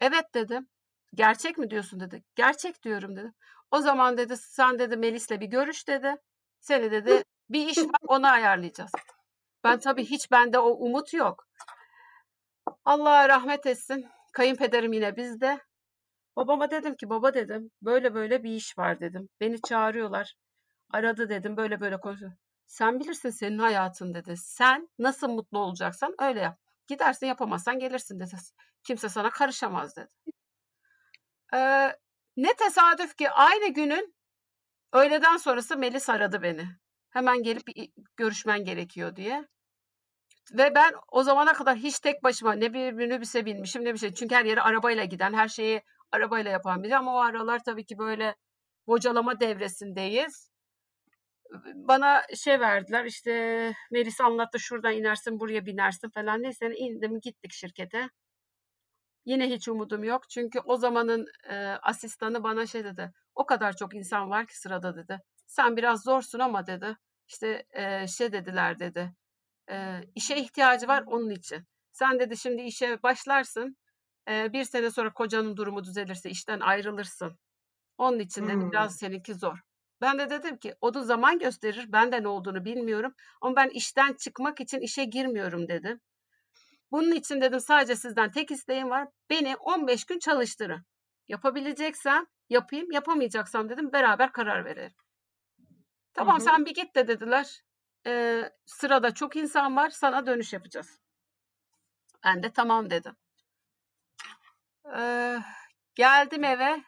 Evet 0.00 0.34
dedim. 0.34 0.68
Gerçek 1.14 1.58
mi 1.58 1.70
diyorsun 1.70 2.00
dedi. 2.00 2.24
Gerçek 2.34 2.82
diyorum 2.82 3.16
dedi. 3.16 3.32
O 3.70 3.80
zaman 3.80 4.16
dedi 4.16 4.36
sen 4.36 4.78
dedi 4.78 4.96
Melis'le 4.96 5.30
bir 5.30 5.46
görüş 5.46 5.88
dedi. 5.88 6.14
Seni 6.60 6.90
dedi 6.90 7.24
bir 7.50 7.68
iş 7.68 7.78
var 7.78 8.00
onu 8.06 8.26
ayarlayacağız. 8.26 8.92
Ben 9.64 9.78
tabii 9.78 10.04
hiç 10.04 10.30
bende 10.30 10.58
o 10.58 10.70
umut 10.70 11.14
yok. 11.14 11.46
Allah 12.84 13.28
rahmet 13.28 13.66
etsin. 13.66 14.06
Kayınpederim 14.32 14.92
yine 14.92 15.16
bizde. 15.16 15.60
Babama 16.36 16.70
dedim 16.70 16.96
ki 16.96 17.10
baba 17.10 17.34
dedim 17.34 17.70
böyle 17.82 18.14
böyle 18.14 18.42
bir 18.42 18.50
iş 18.50 18.78
var 18.78 19.00
dedim. 19.00 19.28
Beni 19.40 19.62
çağırıyorlar. 19.62 20.34
Aradı 20.90 21.28
dedim 21.28 21.56
böyle 21.56 21.80
böyle 21.80 22.00
konuşuyor. 22.00 22.32
Sen 22.66 23.00
bilirsin 23.00 23.30
senin 23.30 23.58
hayatın 23.58 24.14
dedi. 24.14 24.36
Sen 24.36 24.88
nasıl 24.98 25.28
mutlu 25.28 25.58
olacaksan 25.58 26.14
öyle 26.20 26.40
yap. 26.40 26.58
Gidersin 26.86 27.26
yapamazsan 27.26 27.78
gelirsin 27.78 28.20
dedi. 28.20 28.36
Kimse 28.84 29.08
sana 29.08 29.30
karışamaz 29.30 29.96
dedi. 29.96 30.08
Ee, 31.54 31.92
ne 32.36 32.54
tesadüf 32.54 33.16
ki 33.16 33.30
aynı 33.30 33.68
günün 33.74 34.14
öğleden 34.92 35.36
sonrası 35.36 35.76
Melis 35.76 36.08
aradı 36.10 36.42
beni. 36.42 36.66
Hemen 37.10 37.42
gelip 37.42 37.62
görüşmen 38.16 38.64
gerekiyor 38.64 39.16
diye. 39.16 39.44
Ve 40.52 40.74
ben 40.74 40.92
o 41.12 41.22
zamana 41.22 41.52
kadar 41.52 41.76
hiç 41.76 42.00
tek 42.00 42.22
başıma 42.24 42.52
ne 42.52 42.74
bir 42.74 42.92
minibüse 42.92 43.46
binmişim 43.46 43.84
ne 43.84 43.94
bir 43.94 43.98
şey. 43.98 44.14
Çünkü 44.14 44.34
her 44.34 44.44
yere 44.44 44.60
arabayla 44.60 45.04
giden, 45.04 45.34
her 45.34 45.48
şeyi 45.48 45.82
arabayla 46.12 46.50
yapan 46.50 46.82
biri. 46.82 46.96
Ama 46.96 47.14
o 47.14 47.18
aralar 47.18 47.64
tabii 47.64 47.86
ki 47.86 47.98
böyle 47.98 48.36
bocalama 48.86 49.40
devresindeyiz. 49.40 50.50
Bana 51.74 52.22
şey 52.36 52.60
verdiler 52.60 53.04
işte 53.04 53.32
Melis 53.90 54.20
anlattı 54.20 54.60
şuradan 54.60 54.92
inersin 54.92 55.40
buraya 55.40 55.66
binersin 55.66 56.10
falan. 56.10 56.42
Neyse 56.42 56.74
indim 56.76 57.20
gittik 57.20 57.52
şirkete. 57.52 58.08
Yine 59.24 59.50
hiç 59.50 59.68
umudum 59.68 60.04
yok. 60.04 60.28
Çünkü 60.30 60.60
o 60.64 60.76
zamanın 60.76 61.26
e, 61.50 61.56
asistanı 61.82 62.42
bana 62.44 62.66
şey 62.66 62.84
dedi. 62.84 63.12
O 63.34 63.46
kadar 63.46 63.76
çok 63.76 63.94
insan 63.94 64.30
var 64.30 64.46
ki 64.46 64.58
sırada 64.58 64.96
dedi. 64.96 65.18
Sen 65.46 65.76
biraz 65.76 66.02
zorsun 66.02 66.38
ama 66.38 66.66
dedi. 66.66 66.96
İşte 67.28 67.64
e, 67.70 68.06
şey 68.08 68.32
dediler 68.32 68.78
dedi. 68.78 69.12
E, 69.70 70.00
işe 70.14 70.36
ihtiyacı 70.36 70.88
var 70.88 71.04
onun 71.06 71.30
için. 71.30 71.66
Sen 71.92 72.18
dedi 72.20 72.36
şimdi 72.36 72.62
işe 72.62 73.02
başlarsın. 73.02 73.76
E, 74.30 74.52
bir 74.52 74.64
sene 74.64 74.90
sonra 74.90 75.12
kocanın 75.12 75.56
durumu 75.56 75.84
düzelirse 75.84 76.30
işten 76.30 76.60
ayrılırsın. 76.60 77.38
Onun 77.98 78.18
için 78.18 78.48
dedi 78.48 78.54
Hmm. 78.54 78.72
biraz 78.72 78.96
seninki 78.96 79.34
zor. 79.34 79.58
Ben 80.00 80.18
de 80.18 80.30
dedim 80.30 80.56
ki 80.58 80.74
o 80.80 80.94
da 80.94 81.04
zaman 81.04 81.38
gösterir. 81.38 81.86
Ben 81.92 82.12
de 82.12 82.22
ne 82.22 82.28
olduğunu 82.28 82.64
bilmiyorum. 82.64 83.14
Ama 83.40 83.56
ben 83.56 83.68
işten 83.68 84.12
çıkmak 84.14 84.60
için 84.60 84.80
işe 84.80 85.04
girmiyorum 85.04 85.68
dedim. 85.68 86.00
Bunun 86.92 87.12
için 87.12 87.40
dedim 87.40 87.60
sadece 87.60 87.96
sizden 87.96 88.30
tek 88.30 88.50
isteğim 88.50 88.90
var. 88.90 89.08
Beni 89.30 89.56
15 89.56 90.04
gün 90.04 90.18
çalıştırın. 90.18 90.86
Yapabileceksem 91.28 92.26
yapayım, 92.48 92.92
yapamayacaksam 92.92 93.68
dedim 93.68 93.92
beraber 93.92 94.32
karar 94.32 94.64
verelim. 94.64 94.94
Tamam 96.14 96.36
hı. 96.36 96.40
sen 96.40 96.66
bir 96.66 96.74
git 96.74 96.96
de 96.96 97.08
dediler. 97.08 97.62
Ee, 98.06 98.52
sırada 98.66 99.14
çok 99.14 99.36
insan 99.36 99.76
var 99.76 99.90
sana 99.90 100.26
dönüş 100.26 100.52
yapacağız. 100.52 101.00
Ben 102.24 102.42
de 102.42 102.52
tamam 102.52 102.90
dedim. 102.90 103.16
Ee, 104.96 105.38
geldim 105.94 106.44
eve. 106.44 106.82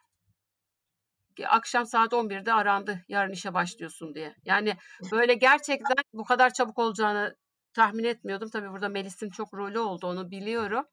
Akşam 1.46 1.87
saat 1.87 2.12
11'de 2.12 2.52
arandı 2.52 3.04
yarın 3.08 3.32
işe 3.32 3.54
başlıyorsun 3.54 4.14
diye. 4.14 4.34
Yani 4.44 4.76
böyle 5.12 5.34
gerçekten 5.34 5.96
bu 6.12 6.25
kadar 6.25 6.52
çabuk 6.52 6.78
olacağını 6.78 7.37
tahmin 7.75 8.04
etmiyordum. 8.04 8.50
Tabii 8.50 8.71
burada 8.71 8.88
Melis'in 8.88 9.31
çok 9.31 9.54
rolü 9.54 9.78
oldu 9.78 10.07
onu 10.07 10.31
biliyorum. 10.31 10.87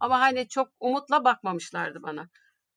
Ama 0.00 0.20
hani 0.20 0.48
çok 0.48 0.68
umutla 0.80 1.24
bakmamışlardı 1.24 2.02
bana. 2.02 2.28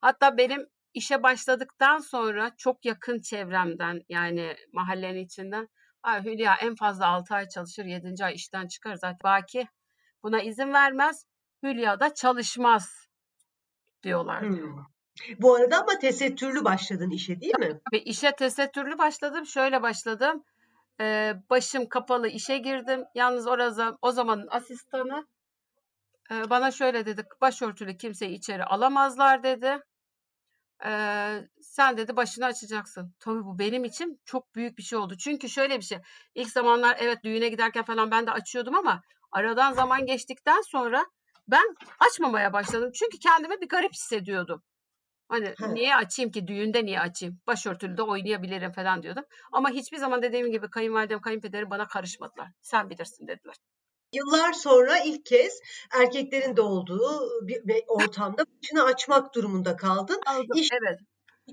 Hatta 0.01 0.37
benim 0.37 0.67
işe 0.93 1.23
başladıktan 1.23 1.99
sonra 1.99 2.51
çok 2.57 2.85
yakın 2.85 3.21
çevremden 3.21 4.01
yani 4.09 4.55
mahallenin 4.73 5.25
içinden 5.25 5.69
Ay 6.03 6.23
Hülya 6.23 6.55
en 6.61 6.75
fazla 6.75 7.07
6 7.07 7.35
ay 7.35 7.49
çalışır 7.49 7.85
7. 7.85 8.25
ay 8.25 8.33
işten 8.35 8.67
çıkar 8.67 8.95
zaten 8.95 9.19
Baki 9.23 9.67
buna 10.23 10.41
izin 10.41 10.73
vermez. 10.73 11.25
Hülya 11.63 11.99
da 11.99 12.13
çalışmaz 12.13 13.07
diyorlardı. 14.03 14.47
Hmm. 14.47 14.85
Bu 15.39 15.55
arada 15.55 15.81
ama 15.81 15.99
tesettürlü 15.99 16.65
başladın 16.65 17.09
işe 17.09 17.41
değil 17.41 17.59
mi? 17.59 17.79
Ve 17.93 18.03
işe 18.03 18.31
tesettürlü 18.31 18.97
başladım. 18.97 19.45
Şöyle 19.45 19.81
başladım. 19.81 20.43
Ee, 21.01 21.33
başım 21.49 21.89
kapalı 21.89 22.27
işe 22.27 22.57
girdim. 22.57 23.05
Yalnız 23.15 23.47
orada 23.47 23.97
o 24.01 24.11
zamanın 24.11 24.47
asistanı 24.51 25.27
e, 26.31 26.49
bana 26.49 26.71
şöyle 26.71 27.05
dedi. 27.05 27.23
Başörtülü 27.41 27.97
kimseyi 27.97 28.35
içeri 28.37 28.63
alamazlar 28.65 29.43
dedi. 29.43 29.79
Ee, 30.85 31.47
sen 31.61 31.97
dedi 31.97 32.15
başını 32.15 32.45
açacaksın. 32.45 33.15
Tabii 33.19 33.45
bu 33.45 33.59
benim 33.59 33.83
için 33.83 34.21
çok 34.25 34.55
büyük 34.55 34.77
bir 34.77 34.83
şey 34.83 34.99
oldu. 34.99 35.17
Çünkü 35.17 35.49
şöyle 35.49 35.77
bir 35.77 35.83
şey. 35.83 35.97
İlk 36.35 36.49
zamanlar 36.49 36.97
evet 36.99 37.23
düğüne 37.23 37.49
giderken 37.49 37.83
falan 37.83 38.11
ben 38.11 38.27
de 38.27 38.31
açıyordum 38.31 38.75
ama 38.75 39.01
aradan 39.31 39.73
zaman 39.73 40.05
geçtikten 40.05 40.61
sonra 40.61 41.05
ben 41.47 41.75
açmamaya 41.99 42.53
başladım. 42.53 42.91
Çünkü 42.93 43.19
kendimi 43.19 43.61
bir 43.61 43.67
garip 43.69 43.93
hissediyordum. 43.93 44.63
Hani 45.27 45.47
He. 45.47 45.73
niye 45.73 45.95
açayım 45.95 46.31
ki 46.31 46.47
düğünde 46.47 46.85
niye 46.85 46.99
açayım? 46.99 47.39
Başörtülü 47.47 47.97
de 47.97 48.01
oynayabilirim 48.01 48.71
falan 48.71 49.03
diyordum. 49.03 49.23
Ama 49.51 49.69
hiçbir 49.69 49.97
zaman 49.97 50.21
dediğim 50.21 50.51
gibi 50.51 50.69
kayınvalidem, 50.69 51.21
kayınpederim 51.21 51.69
bana 51.69 51.87
karışmadılar. 51.87 52.47
Sen 52.61 52.89
bilirsin 52.89 53.27
dediler. 53.27 53.55
Yıllar 54.13 54.53
sonra 54.53 54.99
ilk 54.99 55.25
kez 55.25 55.59
erkeklerin 56.01 56.55
de 56.55 56.61
olduğu 56.61 57.29
bir 57.47 57.83
ortamda 57.87 58.45
başını 58.63 58.83
açmak 58.83 59.35
durumunda 59.35 59.75
kaldın. 59.75 60.21
Aldım. 60.25 60.57
İş 60.57 60.69
Evet. 60.71 60.99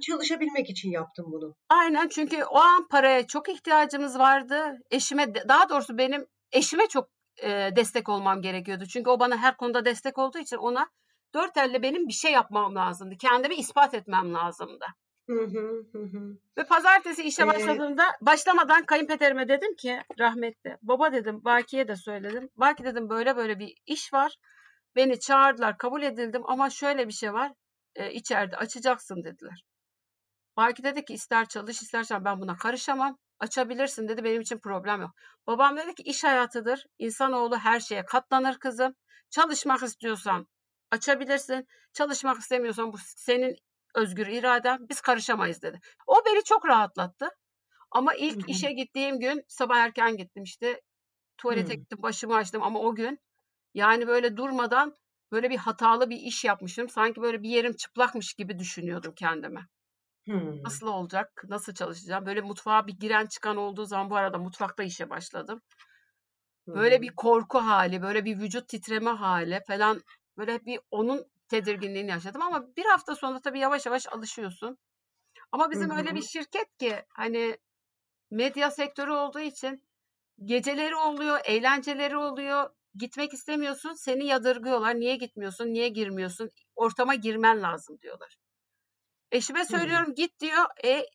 çalışabilmek 0.03 0.71
için 0.71 0.91
yaptın 0.91 1.25
bunu. 1.29 1.55
Aynen 1.69 2.09
çünkü 2.09 2.45
o 2.45 2.59
an 2.59 2.89
paraya 2.89 3.27
çok 3.27 3.49
ihtiyacımız 3.49 4.19
vardı. 4.19 4.79
Eşime 4.91 5.35
daha 5.35 5.69
doğrusu 5.69 5.99
benim 5.99 6.27
eşime 6.53 6.89
çok 6.89 7.09
e, 7.43 7.71
destek 7.77 8.09
olmam 8.09 8.43
gerekiyordu. 8.43 8.85
Çünkü 8.87 9.11
o 9.11 9.21
bana 9.21 9.37
her 9.37 9.57
konuda 9.57 9.85
destek 9.85 10.19
olduğu 10.19 10.39
için 10.39 10.57
ona 10.57 10.89
dört 11.35 11.57
elle 11.57 11.83
benim 11.83 12.09
bir 12.09 12.13
şey 12.13 12.33
yapmam 12.33 12.75
lazımdı. 12.75 13.17
Kendimi 13.17 13.55
ispat 13.55 13.95
etmem 13.95 14.35
lazımdı. 14.35 14.85
Hı 15.27 15.45
hı, 15.45 15.87
hı 15.93 15.99
hı. 15.99 16.39
Ve 16.59 16.65
pazartesi 16.65 17.23
işe 17.23 17.43
Ee, 17.43 17.47
başladığımda 17.47 18.05
başlamadan 18.21 18.85
kayınpederime 18.85 19.49
dedim 19.49 19.75
ki 19.77 20.03
rahmetli 20.19 20.77
baba 20.83 21.13
dedim 21.13 21.45
Baki'ye 21.45 21.89
de 21.89 21.97
söyledim. 21.97 22.51
Baki 22.57 22.85
dedim 22.85 23.09
böyle 23.11 23.37
böyle 23.37 23.59
bir 23.59 23.75
iş 23.87 24.13
var. 24.13 24.37
Beni 24.97 25.21
çağırdılar 25.21 25.79
kabul 25.79 26.03
edildim 26.03 26.43
ama 26.47 26.71
şöyle 26.71 27.09
bir 27.09 27.13
şey 27.13 27.33
var. 27.33 27.53
E, 27.95 28.13
içeride 28.13 28.57
açacaksın 28.57 29.25
dediler. 29.25 29.65
Baki 30.57 30.83
dedi 30.83 31.05
ki 31.05 31.15
ister 31.15 31.49
çalış 31.49 31.83
ister 31.83 32.05
çalış 32.05 32.25
ben 32.25 32.41
buna 32.41 32.57
karışamam. 32.57 33.19
Açabilirsin 33.39 34.09
dedi 34.09 34.25
benim 34.25 34.41
için 34.41 34.59
problem 34.59 35.01
yok. 35.01 35.11
Babam 35.47 35.77
dedi 35.77 35.95
ki 35.95 36.03
iş 36.03 36.25
hayatıdır. 36.25 36.87
İnsanoğlu 36.99 37.57
her 37.59 37.81
şeye 37.81 38.05
katlanır 38.05 38.59
kızım. 38.59 38.95
Çalışmak 39.31 39.83
istiyorsan 39.83 40.47
açabilirsin. 40.93 41.69
Çalışmak 41.95 42.39
istemiyorsan 42.41 42.95
bu 42.95 42.97
senin 43.17 43.57
özgür 43.97 44.29
iraden. 44.29 44.89
Biz 44.91 45.03
karışamayız 45.03 45.63
dedi. 45.63 45.81
O 46.09 46.17
beni 46.27 46.45
çok 46.45 46.67
rahatlattı. 46.69 47.29
Ama 47.91 48.15
ilk 48.15 48.39
hı. 48.39 48.43
işe 48.49 48.73
gittiğim 48.73 49.21
gün 49.21 49.45
sabah 49.49 49.77
erken 49.79 50.17
gittim 50.17 50.43
işte. 50.43 50.83
Tuvalete 51.39 51.75
Hımm. 51.75 51.77
gittim, 51.77 51.99
başımı 52.03 52.37
açtım 52.37 52.63
ama 52.63 52.81
o 52.81 52.95
gün 52.95 53.21
yani 53.75 54.09
böyle 54.09 54.37
durmadan 54.39 54.97
böyle 55.33 55.51
bir 55.51 55.59
hatalı 55.59 56.11
bir 56.11 56.17
iş 56.19 56.45
yapmışım. 56.45 56.89
Sanki 56.91 57.23
böyle 57.23 57.43
bir 57.43 57.51
yerim 57.51 57.77
çıplakmış 57.77 58.35
gibi 58.35 58.59
düşünüyordum 58.59 59.15
kendime. 59.17 59.69
Hımm. 60.27 60.67
Nasıl 60.67 60.87
olacak? 60.87 61.43
Nasıl 61.49 61.75
çalışacağım? 61.75 62.27
Böyle 62.27 62.41
mutfağa 62.41 62.87
bir 62.87 62.93
giren 62.99 63.27
çıkan 63.27 63.57
olduğu 63.57 63.85
zaman 63.85 64.11
bu 64.11 64.17
arada 64.17 64.39
mutfakta 64.39 64.83
işe 64.83 65.11
başladım. 65.11 65.63
Böyle 66.75 67.03
hı. 67.03 67.03
bir 67.03 67.13
korku 67.17 67.59
hali, 67.59 68.03
böyle 68.03 68.25
bir 68.25 68.39
vücut 68.39 68.69
titreme 68.69 69.11
hali 69.11 69.61
falan 69.67 70.03
böyle 70.37 70.67
bir 70.67 70.81
onun 70.91 71.27
tedirginliğini 71.49 72.11
yaşadım 72.11 72.43
ama 72.43 72.77
bir 72.77 72.85
hafta 72.85 73.17
sonra 73.17 73.41
tabii 73.41 73.59
yavaş 73.59 73.87
yavaş 73.87 74.09
alışıyorsun. 74.09 74.79
Ama 75.53 75.71
bizim 75.71 75.91
öyle 75.91 76.15
bir 76.15 76.23
şirket 76.23 76.77
ki 76.79 77.05
hani 77.09 77.59
medya 78.31 78.71
sektörü 78.71 79.11
olduğu 79.11 79.41
için 79.41 79.85
geceleri 80.45 80.97
oluyor, 80.97 81.41
eğlenceleri 81.45 82.17
oluyor. 82.17 82.71
Gitmek 82.95 83.35
istemiyorsun, 83.35 83.95
seni 83.95 84.27
yadırgıyorlar. 84.27 84.95
Niye 84.95 85.17
gitmiyorsun, 85.17 85.67
niye 85.67 85.89
girmiyorsun? 85.89 86.51
Ortama 86.77 87.15
girmen 87.15 87.63
lazım 87.63 87.99
diyorlar. 88.03 88.37
Eşime 89.33 89.65
söylüyorum 89.65 90.15
git 90.15 90.41
diyor. 90.41 90.65
E 90.85 91.07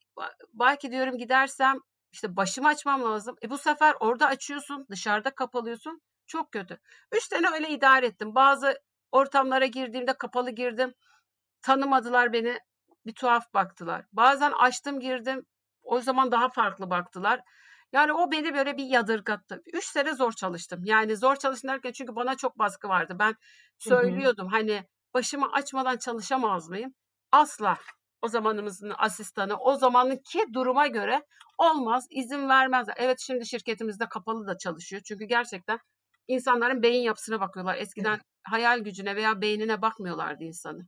belki 0.54 0.92
diyorum 0.92 1.18
gidersem 1.18 1.80
işte 2.12 2.36
başımı 2.36 2.68
açmam 2.68 3.04
lazım. 3.04 3.36
E 3.44 3.50
bu 3.50 3.58
sefer 3.58 3.96
orada 4.00 4.28
açıyorsun, 4.28 4.86
dışarıda 4.90 5.36
kapalıyorsun. 5.36 6.02
Çok 6.28 6.52
kötü. 6.52 6.80
Üç 7.12 7.24
sene 7.24 7.48
öyle 7.54 7.70
idare 7.70 8.06
ettim. 8.06 8.36
Bazı 8.36 8.82
ortamlara 9.12 9.66
girdiğimde 9.66 10.14
kapalı 10.14 10.52
girdim. 10.52 10.94
Tanımadılar 11.62 12.34
beni. 12.34 12.60
Bir 13.06 13.14
tuhaf 13.14 13.54
baktılar. 13.54 14.06
Bazen 14.14 14.52
açtım 14.52 15.00
girdim. 15.00 15.46
O 15.84 16.02
zaman 16.02 16.32
daha 16.32 16.50
farklı 16.50 16.90
baktılar. 16.90 17.42
Yani 17.94 18.14
o 18.14 18.32
beni 18.32 18.54
böyle 18.54 18.78
bir 18.78 18.86
yadırgattı. 18.86 19.62
Üç 19.74 19.86
sene 19.86 20.16
zor 20.16 20.32
çalıştım. 20.32 20.82
Yani 20.84 21.18
zor 21.18 21.36
çalıştım 21.36 21.70
derken 21.70 21.92
çünkü 21.92 22.16
bana 22.16 22.36
çok 22.38 22.60
baskı 22.60 22.90
vardı. 22.90 23.16
Ben 23.20 23.28
Hı 23.28 23.34
hı. 23.34 23.90
söylüyordum 23.90 24.48
hani 24.48 24.88
başımı 25.14 25.52
açmadan 25.52 25.98
çalışamaz 25.98 26.70
mıyım? 26.70 26.94
Asla. 27.32 27.78
O 28.22 28.28
zamanımızın 28.28 28.94
asistanı, 28.98 29.58
o 29.58 29.76
zamanınki 29.76 30.46
duruma 30.54 30.88
göre 30.88 31.26
olmaz, 31.58 32.08
izin 32.10 32.50
vermezler. 32.50 32.96
Evet 32.98 33.20
şimdi 33.20 33.46
şirketimizde 33.46 34.10
kapalı 34.10 34.48
da 34.48 34.58
çalışıyor. 34.58 35.02
Çünkü 35.06 35.26
gerçekten 35.26 35.80
insanların 36.28 36.84
beyin 36.84 37.02
yapısına 37.02 37.40
bakıyorlar. 37.40 37.76
Eskiden 37.76 38.10
Evet. 38.14 38.22
hayal 38.44 38.80
gücüne 38.80 39.16
veya 39.16 39.42
beynine 39.42 39.82
bakmıyorlardı 39.82 40.44
insanı. 40.44 40.88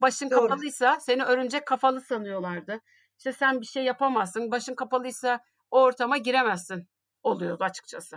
Başın 0.00 0.30
Doğru. 0.30 0.40
kapalıysa 0.40 1.00
seni 1.00 1.22
örümcek 1.24 1.66
kafalı 1.66 2.00
sanıyorlardı. 2.00 2.80
İşte 3.18 3.32
sen 3.32 3.60
bir 3.60 3.66
şey 3.66 3.84
yapamazsın. 3.84 4.50
Başın 4.50 4.74
kapalıysa 4.74 5.40
o 5.70 5.82
ortama 5.82 6.16
giremezsin 6.16 6.88
oluyordu 7.22 7.64
açıkçası. 7.64 8.16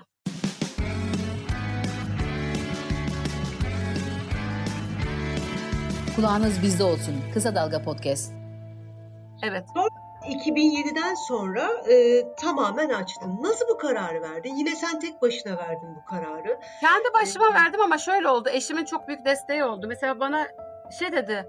Kulağınız 6.16 6.62
bizde 6.63 6.84
olsun. 6.84 7.16
Kısa 7.34 7.56
Dalga 7.56 7.82
Podcast. 7.84 8.34
Evet. 9.44 9.66
2007'den 10.28 11.14
sonra 11.16 11.68
e, 11.90 12.24
tamamen 12.36 12.90
açtın. 12.90 13.38
Nasıl 13.42 13.68
bu 13.70 13.78
kararı 13.78 14.22
verdin? 14.22 14.56
Yine 14.56 14.76
sen 14.76 15.00
tek 15.00 15.22
başına 15.22 15.58
verdin 15.58 15.96
bu 15.96 16.06
kararı. 16.10 16.60
Kendi 16.82 17.08
E, 17.08 17.14
başıma 17.14 17.54
verdim 17.54 17.82
ama 17.82 17.98
şöyle 17.98 18.28
oldu. 18.30 18.50
Eşimin 18.50 18.86
çok 18.86 19.08
büyük 19.08 19.26
desteği 19.26 19.64
oldu. 19.64 19.86
Mesela 19.88 20.20
bana 20.20 20.48
şey 21.00 21.12
dedi. 21.12 21.48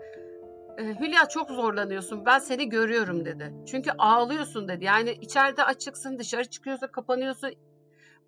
"E, 0.79 0.83
Hülya 0.83 1.29
çok 1.29 1.51
zorlanıyorsun. 1.51 2.27
Ben 2.27 2.39
seni 2.39 2.69
görüyorum 2.69 3.25
dedi. 3.25 3.55
Çünkü 3.67 3.91
ağlıyorsun 3.99 4.69
dedi. 4.69 4.85
Yani 4.85 5.11
içeride 5.11 5.65
açıksın, 5.65 6.19
dışarı 6.19 6.45
çıkıyorsun, 6.45 6.87
kapanıyorsun. 6.87 7.51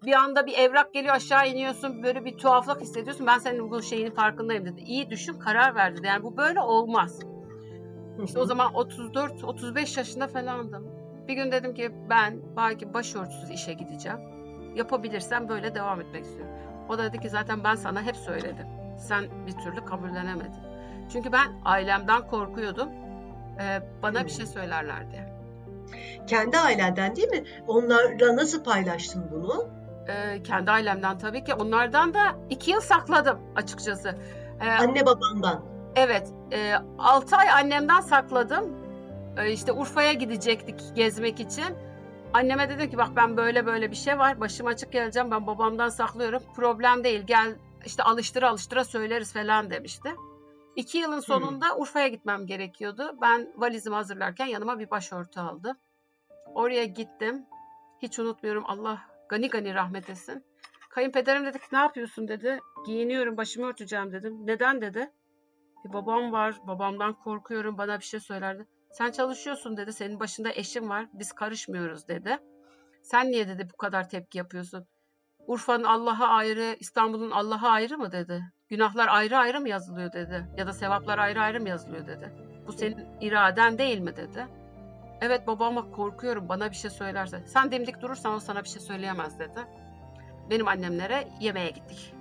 Bir 0.05 0.13
anda 0.13 0.47
bir 0.47 0.59
evrak 0.59 0.95
geliyor 0.95 1.15
aşağı 1.15 1.49
iniyorsun. 1.49 2.03
Böyle 2.03 2.25
bir 2.25 2.37
tuhaflık 2.39 2.81
hissediyorsun. 2.81 3.27
Ben 3.27 3.39
senin 3.39 3.71
bu 3.71 3.83
şeyinin 3.83 4.11
farkındayım 4.15 4.65
dedi. 4.67 4.81
İyi 4.81 5.11
düşün, 5.11 5.39
karar 5.39 5.75
ver 5.75 5.97
dedi. 5.97 6.07
Yani 6.07 6.23
bu 6.23 6.37
böyle 6.37 6.61
olmaz. 6.61 7.21
İşte 8.25 8.39
o 8.39 8.45
zaman 8.45 8.73
34-35 8.73 9.99
yaşında 9.99 10.29
falandım. 10.29 10.87
Bir 11.29 11.35
gün 11.35 11.53
dedim 11.53 11.75
ki 11.75 11.93
ben 12.11 12.41
belki 12.57 12.95
başörtüsüz 12.95 13.51
işe 13.51 13.73
gideceğim. 13.73 14.19
Yapabilirsem 14.75 15.49
böyle 15.49 15.75
devam 15.75 16.01
etmek 16.01 16.25
istiyorum. 16.25 16.55
O 16.89 16.99
da 16.99 17.05
dedi 17.05 17.21
ki 17.21 17.29
zaten 17.29 17.65
ben 17.65 17.75
sana 17.75 18.03
hep 18.03 18.17
söyledim. 18.17 18.67
Sen 18.99 19.25
bir 19.47 19.53
türlü 19.53 19.85
kabullenemedin. 19.85 20.61
Çünkü 21.13 21.33
ben 21.33 21.47
ailemden 21.65 22.27
korkuyordum. 22.27 22.89
Ee, 23.61 23.83
bana 24.03 24.25
bir 24.25 24.31
şey 24.31 24.47
söylerler 24.47 25.11
diye. 25.11 25.33
Kendi 26.27 26.59
ailenden 26.59 27.17
değil 27.17 27.29
mi? 27.29 27.45
Onlarla 27.67 28.37
nasıl 28.37 28.65
paylaştın 28.65 29.27
bunu? 29.31 29.69
Ee, 30.09 30.43
kendi 30.43 30.71
ailemden 30.71 31.19
tabii 31.19 31.45
ki. 31.45 31.55
Onlardan 31.55 32.15
da 32.15 32.21
iki 32.51 32.71
yıl 32.71 32.81
sakladım 32.81 33.39
açıkçası. 33.57 34.19
Ee, 34.61 34.71
Anne 34.71 35.07
babandan. 35.07 35.70
Evet, 35.97 36.33
e, 36.53 36.75
6 36.99 37.37
ay 37.37 37.51
annemden 37.51 38.01
sakladım. 38.01 38.77
E, 39.37 39.53
işte 39.53 39.73
Urfa'ya 39.73 40.13
gidecektik 40.13 40.81
gezmek 40.97 41.41
için. 41.41 41.77
Anneme 42.35 42.69
dedim 42.69 42.91
ki 42.91 42.99
bak 42.99 43.09
ben 43.17 43.37
böyle 43.37 43.67
böyle 43.67 43.91
bir 43.91 43.97
şey 43.97 44.19
var. 44.19 44.41
Başım 44.41 44.67
açık 44.67 44.93
geleceğim. 44.93 45.31
Ben 45.31 45.47
babamdan 45.47 45.89
saklıyorum. 45.89 46.43
Problem 46.57 47.05
değil. 47.05 47.23
Gel 47.27 47.55
işte 47.87 48.03
alıştıra 48.03 48.51
alıştıra 48.51 48.85
söyleriz 48.85 49.33
falan 49.33 49.71
demişti. 49.71 50.15
İki 50.77 50.99
yılın 50.99 51.13
Hımm. 51.13 51.23
sonunda 51.23 51.77
Urfa'ya 51.77 52.09
gitmem 52.09 52.47
gerekiyordu. 52.47 53.17
Ben 53.23 53.53
valizimi 53.57 53.95
hazırlarken 53.97 54.47
yanıma 54.47 54.79
bir 54.79 54.91
başörtü 54.91 55.41
aldım. 55.41 55.77
Oraya 56.55 56.85
gittim. 56.85 57.47
Hiç 58.03 58.19
unutmuyorum. 58.19 58.65
Allah 58.67 58.99
gani 59.29 59.49
gani 59.49 59.75
rahmet 59.75 60.11
etsin. 60.11 60.45
Kayınpederim 60.89 61.45
dedi 61.45 61.59
ki 61.59 61.67
ne 61.73 61.79
yapıyorsun 61.79 62.29
dedi. 62.29 62.61
Giyiniyorum 62.87 63.37
başımı 63.37 63.67
örteceğim 63.67 64.13
dedim. 64.13 64.47
Neden 64.47 64.81
dedi. 64.81 65.11
E, 65.89 65.93
babam 65.93 66.33
var. 66.33 66.61
Babamdan 66.67 67.13
korkuyorum. 67.13 67.79
Bana 67.79 67.99
bir 67.99 68.05
şey 68.05 68.21
söylerdi. 68.21 68.67
Sen 68.93 69.11
çalışıyorsun 69.11 69.77
dedi. 69.77 69.93
Senin 69.93 70.21
başında 70.21 70.53
eşin 70.53 70.89
var. 70.89 71.07
Biz 71.13 71.33
karışmıyoruz 71.33 72.09
dedi. 72.09 72.39
Sen 73.03 73.31
niye 73.31 73.49
dedi 73.49 73.69
bu 73.73 73.77
kadar 73.77 74.09
tepki 74.09 74.39
yapıyorsun? 74.39 74.87
Urfa'nın 75.47 75.85
Allah'a 75.85 76.27
ayrı, 76.27 76.77
İstanbul'un 76.81 77.31
Allah'a 77.31 77.69
ayrı 77.69 77.99
mı 77.99 78.13
dedi. 78.13 78.43
Günahlar 78.69 79.09
ayrı 79.09 79.37
ayrı 79.37 79.61
mı 79.61 79.69
yazılıyor 79.69 80.13
dedi. 80.13 80.47
Ya 80.57 80.67
da 80.67 80.73
sevaplar 80.73 81.19
ayrı 81.19 81.41
ayrı 81.41 81.61
mı 81.61 81.69
yazılıyor 81.69 82.07
dedi. 82.07 82.33
Bu 82.67 82.73
senin 82.73 83.07
iraden 83.21 83.79
değil 83.79 83.99
mi 83.99 84.17
dedi. 84.17 84.47
Evet 85.21 85.47
babama 85.47 85.91
korkuyorum 85.91 86.49
bana 86.49 86.71
bir 86.71 86.77
şey 86.77 86.91
söylerse. 86.91 87.43
Sen 87.47 87.73
dimdik 87.73 88.01
durursan 88.01 88.35
o 88.35 88.41
sana 88.41 88.65
bir 88.65 88.69
şey 88.69 88.83
söyleyemez 88.83 89.39
dedi. 89.39 89.61
Benim 90.51 90.69
annemlere 90.69 91.29
yemeğe 91.41 91.71
gittik. 91.71 92.15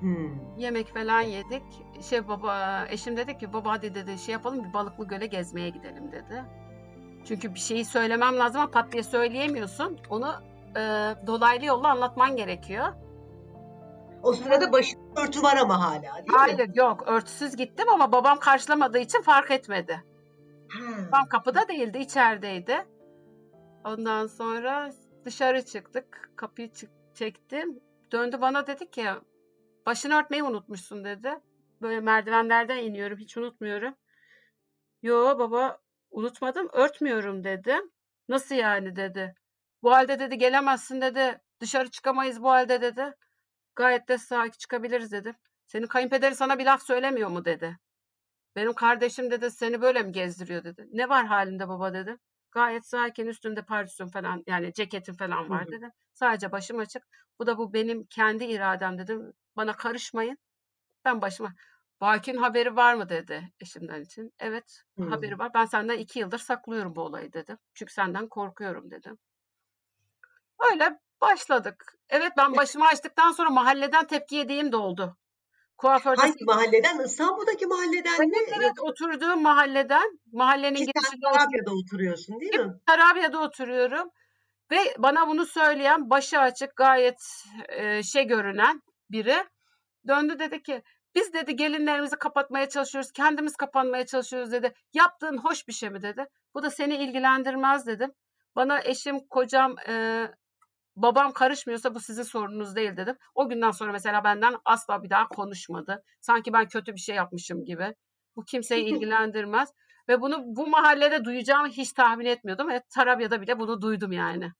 Hmm. 0.00 0.58
Yemek 0.58 0.94
falan 0.94 1.20
yedik. 1.20 1.62
Şey 2.02 2.28
baba 2.28 2.84
eşim 2.88 3.16
dedi 3.16 3.38
ki 3.38 3.52
baba 3.52 3.72
hadi 3.72 3.94
dedi 3.94 4.18
şey 4.18 4.32
yapalım 4.32 4.64
bir 4.64 4.72
balıklı 4.72 5.08
göle 5.08 5.26
gezmeye 5.26 5.68
gidelim 5.68 6.12
dedi. 6.12 6.44
Çünkü 7.24 7.54
bir 7.54 7.60
şeyi 7.60 7.84
söylemem 7.84 8.38
lazım 8.38 8.60
ama 8.60 8.70
pat 8.70 8.92
diye 8.92 9.02
söyleyemiyorsun. 9.02 9.98
Onu 10.10 10.34
e, 10.76 10.80
dolaylı 11.26 11.64
yolla 11.64 11.88
anlatman 11.88 12.36
gerekiyor. 12.36 12.88
O 14.22 14.32
sırada 14.32 14.72
başında 14.72 15.20
örtü 15.22 15.42
var 15.42 15.56
ama 15.56 15.80
hala 15.80 16.02
değil 16.02 16.28
mi? 16.28 16.36
Hayır 16.36 16.74
yok 16.74 17.02
örtüsüz 17.06 17.56
gittim 17.56 17.88
ama 17.88 18.12
babam 18.12 18.38
karşılamadığı 18.38 18.98
için 18.98 19.22
fark 19.22 19.50
etmedi. 19.50 20.04
Ha. 20.68 20.80
Babam 21.08 21.28
kapıda 21.28 21.68
değildi 21.68 21.98
içerideydi. 21.98 22.86
Ondan 23.84 24.26
sonra 24.26 24.90
dışarı 25.24 25.64
çıktık. 25.64 26.30
Kapıyı 26.36 26.70
çektim. 27.14 27.80
Döndü 28.12 28.40
bana 28.40 28.66
dedi 28.66 28.90
ki 28.90 29.06
başını 29.86 30.14
örtmeyi 30.14 30.42
unutmuşsun 30.42 31.04
dedi. 31.04 31.40
Böyle 31.84 32.00
merdivenlerden 32.00 32.78
iniyorum 32.78 33.18
hiç 33.18 33.36
unutmuyorum. 33.36 33.96
Yo 35.02 35.38
baba 35.38 35.78
unutmadım 36.10 36.68
örtmüyorum 36.72 37.44
dedi. 37.44 37.76
Nasıl 38.28 38.54
yani 38.54 38.96
dedi. 38.96 39.34
Bu 39.82 39.92
halde 39.92 40.18
dedi 40.18 40.38
gelemezsin 40.38 41.00
dedi. 41.00 41.40
Dışarı 41.60 41.90
çıkamayız 41.90 42.42
bu 42.42 42.50
halde 42.50 42.80
dedi. 42.80 43.12
Gayet 43.76 44.08
de 44.08 44.18
sakin 44.18 44.58
çıkabiliriz 44.58 45.12
dedi. 45.12 45.34
Senin 45.66 45.86
kayınpederi 45.86 46.34
sana 46.34 46.58
bir 46.58 46.64
laf 46.64 46.82
söylemiyor 46.82 47.28
mu 47.28 47.44
dedi. 47.44 47.78
Benim 48.56 48.72
kardeşim 48.72 49.30
dedi 49.30 49.50
seni 49.50 49.80
böyle 49.82 50.02
mi 50.02 50.12
gezdiriyor 50.12 50.64
dedi. 50.64 50.88
Ne 50.92 51.08
var 51.08 51.26
halinde 51.26 51.68
baba 51.68 51.94
dedi. 51.94 52.16
Gayet 52.52 52.86
sakin 52.86 53.26
üstünde 53.26 53.62
pardüsün 53.62 54.06
falan 54.06 54.44
yani 54.46 54.72
ceketin 54.72 55.14
falan 55.14 55.50
var 55.50 55.66
dedi. 55.66 55.90
Sadece 56.14 56.52
başım 56.52 56.78
açık. 56.78 57.02
Bu 57.38 57.46
da 57.46 57.58
bu 57.58 57.72
benim 57.72 58.04
kendi 58.06 58.44
iradem 58.44 58.98
dedim. 58.98 59.32
Bana 59.56 59.72
karışmayın. 59.72 60.38
Ben 61.04 61.22
başıma. 61.22 61.54
Bakin 62.00 62.36
haberi 62.36 62.76
var 62.76 62.94
mı 62.94 63.08
dedi 63.08 63.52
eşimden 63.60 64.00
için. 64.02 64.32
Evet 64.38 64.82
Hmm. 64.96 65.10
haberi 65.10 65.38
var. 65.38 65.54
Ben 65.54 65.64
senden 65.64 65.98
iki 65.98 66.18
yıldır 66.18 66.38
saklıyorum 66.38 66.96
bu 66.96 67.00
olayı 67.02 67.32
dedim. 67.32 67.58
Çünkü 67.74 67.92
senden 67.92 68.28
korkuyorum 68.28 68.90
dedim. 68.90 69.18
Öyle 70.72 70.98
başladık. 71.20 71.98
Evet 72.08 72.32
ben 72.36 72.56
başımı 72.56 72.86
açtıktan 72.86 73.32
sonra 73.32 73.50
mahalleden 73.50 74.06
tepki 74.06 74.36
yediğim 74.36 74.72
de 74.72 74.76
oldu. 74.76 75.16
Kuaförde 75.78 76.20
Hangi 76.20 76.44
mahalleden? 76.44 77.04
İstanbul'daki 77.04 77.66
mahalleden 77.66 78.20
mi? 78.20 78.32
Evet, 78.36 78.48
evet 78.60 78.80
oturduğum 78.80 79.42
mahalleden 79.42 80.18
mahallenin 80.32 80.78
Ki 80.78 80.86
girişinde. 80.86 81.26
Tarabya'da 81.32 81.70
oturuyorsun 81.74 82.40
değil 82.40 82.54
mi? 82.54 82.72
Tarabya'da 82.86 83.38
oturuyorum. 83.38 84.08
Ve 84.70 84.76
bana 84.98 85.28
bunu 85.28 85.46
söyleyen 85.46 86.10
başı 86.10 86.38
açık 86.40 86.76
gayet 86.76 87.22
e, 87.68 88.02
şey 88.02 88.24
görünen 88.26 88.82
biri 89.10 89.44
döndü 90.08 90.38
dedi 90.38 90.62
ki 90.62 90.82
biz 91.14 91.32
dedi 91.32 91.56
gelinlerimizi 91.56 92.16
kapatmaya 92.16 92.68
çalışıyoruz. 92.68 93.12
Kendimiz 93.12 93.56
kapanmaya 93.56 94.06
çalışıyoruz 94.06 94.52
dedi. 94.52 94.72
Yaptığın 94.92 95.38
hoş 95.38 95.68
bir 95.68 95.72
şey 95.72 95.90
mi 95.90 96.02
dedi. 96.02 96.26
Bu 96.54 96.62
da 96.62 96.70
seni 96.70 96.96
ilgilendirmez 96.96 97.86
dedim. 97.86 98.12
Bana 98.56 98.80
eşim, 98.80 99.20
kocam, 99.30 99.74
e, 99.88 100.26
babam 100.96 101.32
karışmıyorsa 101.32 101.94
bu 101.94 102.00
sizin 102.00 102.22
sorununuz 102.22 102.76
değil 102.76 102.96
dedim. 102.96 103.16
O 103.34 103.48
günden 103.48 103.70
sonra 103.70 103.92
mesela 103.92 104.24
benden 104.24 104.56
asla 104.64 105.02
bir 105.02 105.10
daha 105.10 105.28
konuşmadı. 105.28 106.02
Sanki 106.20 106.52
ben 106.52 106.68
kötü 106.68 106.94
bir 106.94 107.00
şey 107.00 107.16
yapmışım 107.16 107.64
gibi. 107.64 107.94
Bu 108.36 108.44
kimseyi 108.44 108.84
ilgilendirmez. 108.84 109.72
Ve 110.08 110.20
bunu 110.20 110.42
bu 110.46 110.66
mahallede 110.66 111.24
duyacağımı 111.24 111.68
hiç 111.68 111.92
tahmin 111.92 112.26
etmiyordum. 112.26 112.70
Evet, 112.70 112.82
Tarabya'da 112.94 113.40
bile 113.40 113.58
bunu 113.58 113.82
duydum 113.82 114.12
yani. 114.12 114.52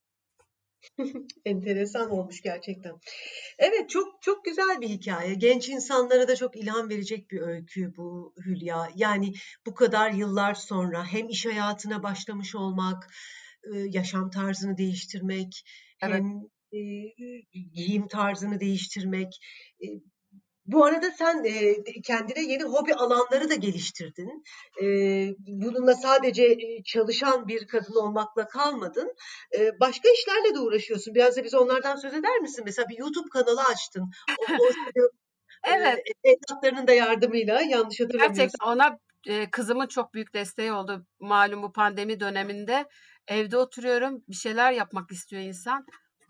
Enteresan 1.45 2.11
olmuş 2.11 2.41
gerçekten. 2.41 2.93
Evet 3.59 3.89
çok 3.89 4.21
çok 4.21 4.45
güzel 4.45 4.81
bir 4.81 4.89
hikaye. 4.89 5.33
Genç 5.33 5.69
insanlara 5.69 6.27
da 6.27 6.35
çok 6.35 6.55
ilham 6.55 6.89
verecek 6.89 7.31
bir 7.31 7.41
öykü 7.41 7.95
bu 7.97 8.33
Hülya. 8.45 8.89
Yani 8.95 9.33
bu 9.65 9.73
kadar 9.73 10.11
yıllar 10.11 10.53
sonra 10.53 11.05
hem 11.05 11.29
iş 11.29 11.45
hayatına 11.45 12.03
başlamış 12.03 12.55
olmak, 12.55 13.07
yaşam 13.73 14.29
tarzını 14.29 14.77
değiştirmek, 14.77 15.63
Evet. 16.01 16.15
hem 16.15 16.41
giyim 17.73 18.07
tarzını 18.07 18.59
değiştirmek. 18.59 19.39
Bu 20.65 20.85
arada 20.85 21.11
sen 21.11 21.43
e, 21.43 21.83
kendine 22.01 22.43
yeni 22.51 22.63
hobi 22.63 22.93
alanları 22.93 23.49
da 23.49 23.55
geliştirdin. 23.55 24.43
E, 24.81 24.85
bununla 25.47 25.95
sadece 25.95 26.57
çalışan 26.85 27.47
bir 27.47 27.67
kadın 27.67 27.95
olmakla 27.95 28.47
kalmadın. 28.47 29.15
E, 29.57 29.79
başka 29.79 30.09
işlerle 30.09 30.55
de 30.55 30.59
uğraşıyorsun. 30.59 31.15
Biraz 31.15 31.37
da 31.37 31.43
bize 31.43 31.57
onlardan 31.57 31.95
söz 31.95 32.13
eder 32.13 32.39
misin? 32.39 32.63
Mesela 32.65 32.89
bir 32.89 32.97
YouTube 32.97 33.29
kanalı 33.29 33.61
açtın. 33.63 34.11
O, 34.59 34.63
Evet. 35.67 35.99
e, 36.23 36.29
evlatlarının 36.29 36.87
da 36.87 36.93
yardımıyla 36.93 37.61
yanlış 37.61 37.99
hatırlamıyorsam. 37.99 38.35
Gerçekten 38.35 38.67
ona 38.67 38.99
e, 39.27 39.49
kızımın 39.51 39.87
çok 39.87 40.13
büyük 40.13 40.33
desteği 40.33 40.71
oldu. 40.71 41.05
Malum 41.19 41.63
bu 41.63 41.71
pandemi 41.71 42.19
döneminde 42.19 42.85
evde 43.27 43.57
oturuyorum. 43.57 44.23
Bir 44.29 44.35
şeyler 44.35 44.71
yapmak 44.71 45.11
istiyor 45.11 45.41
insan. 45.41 45.85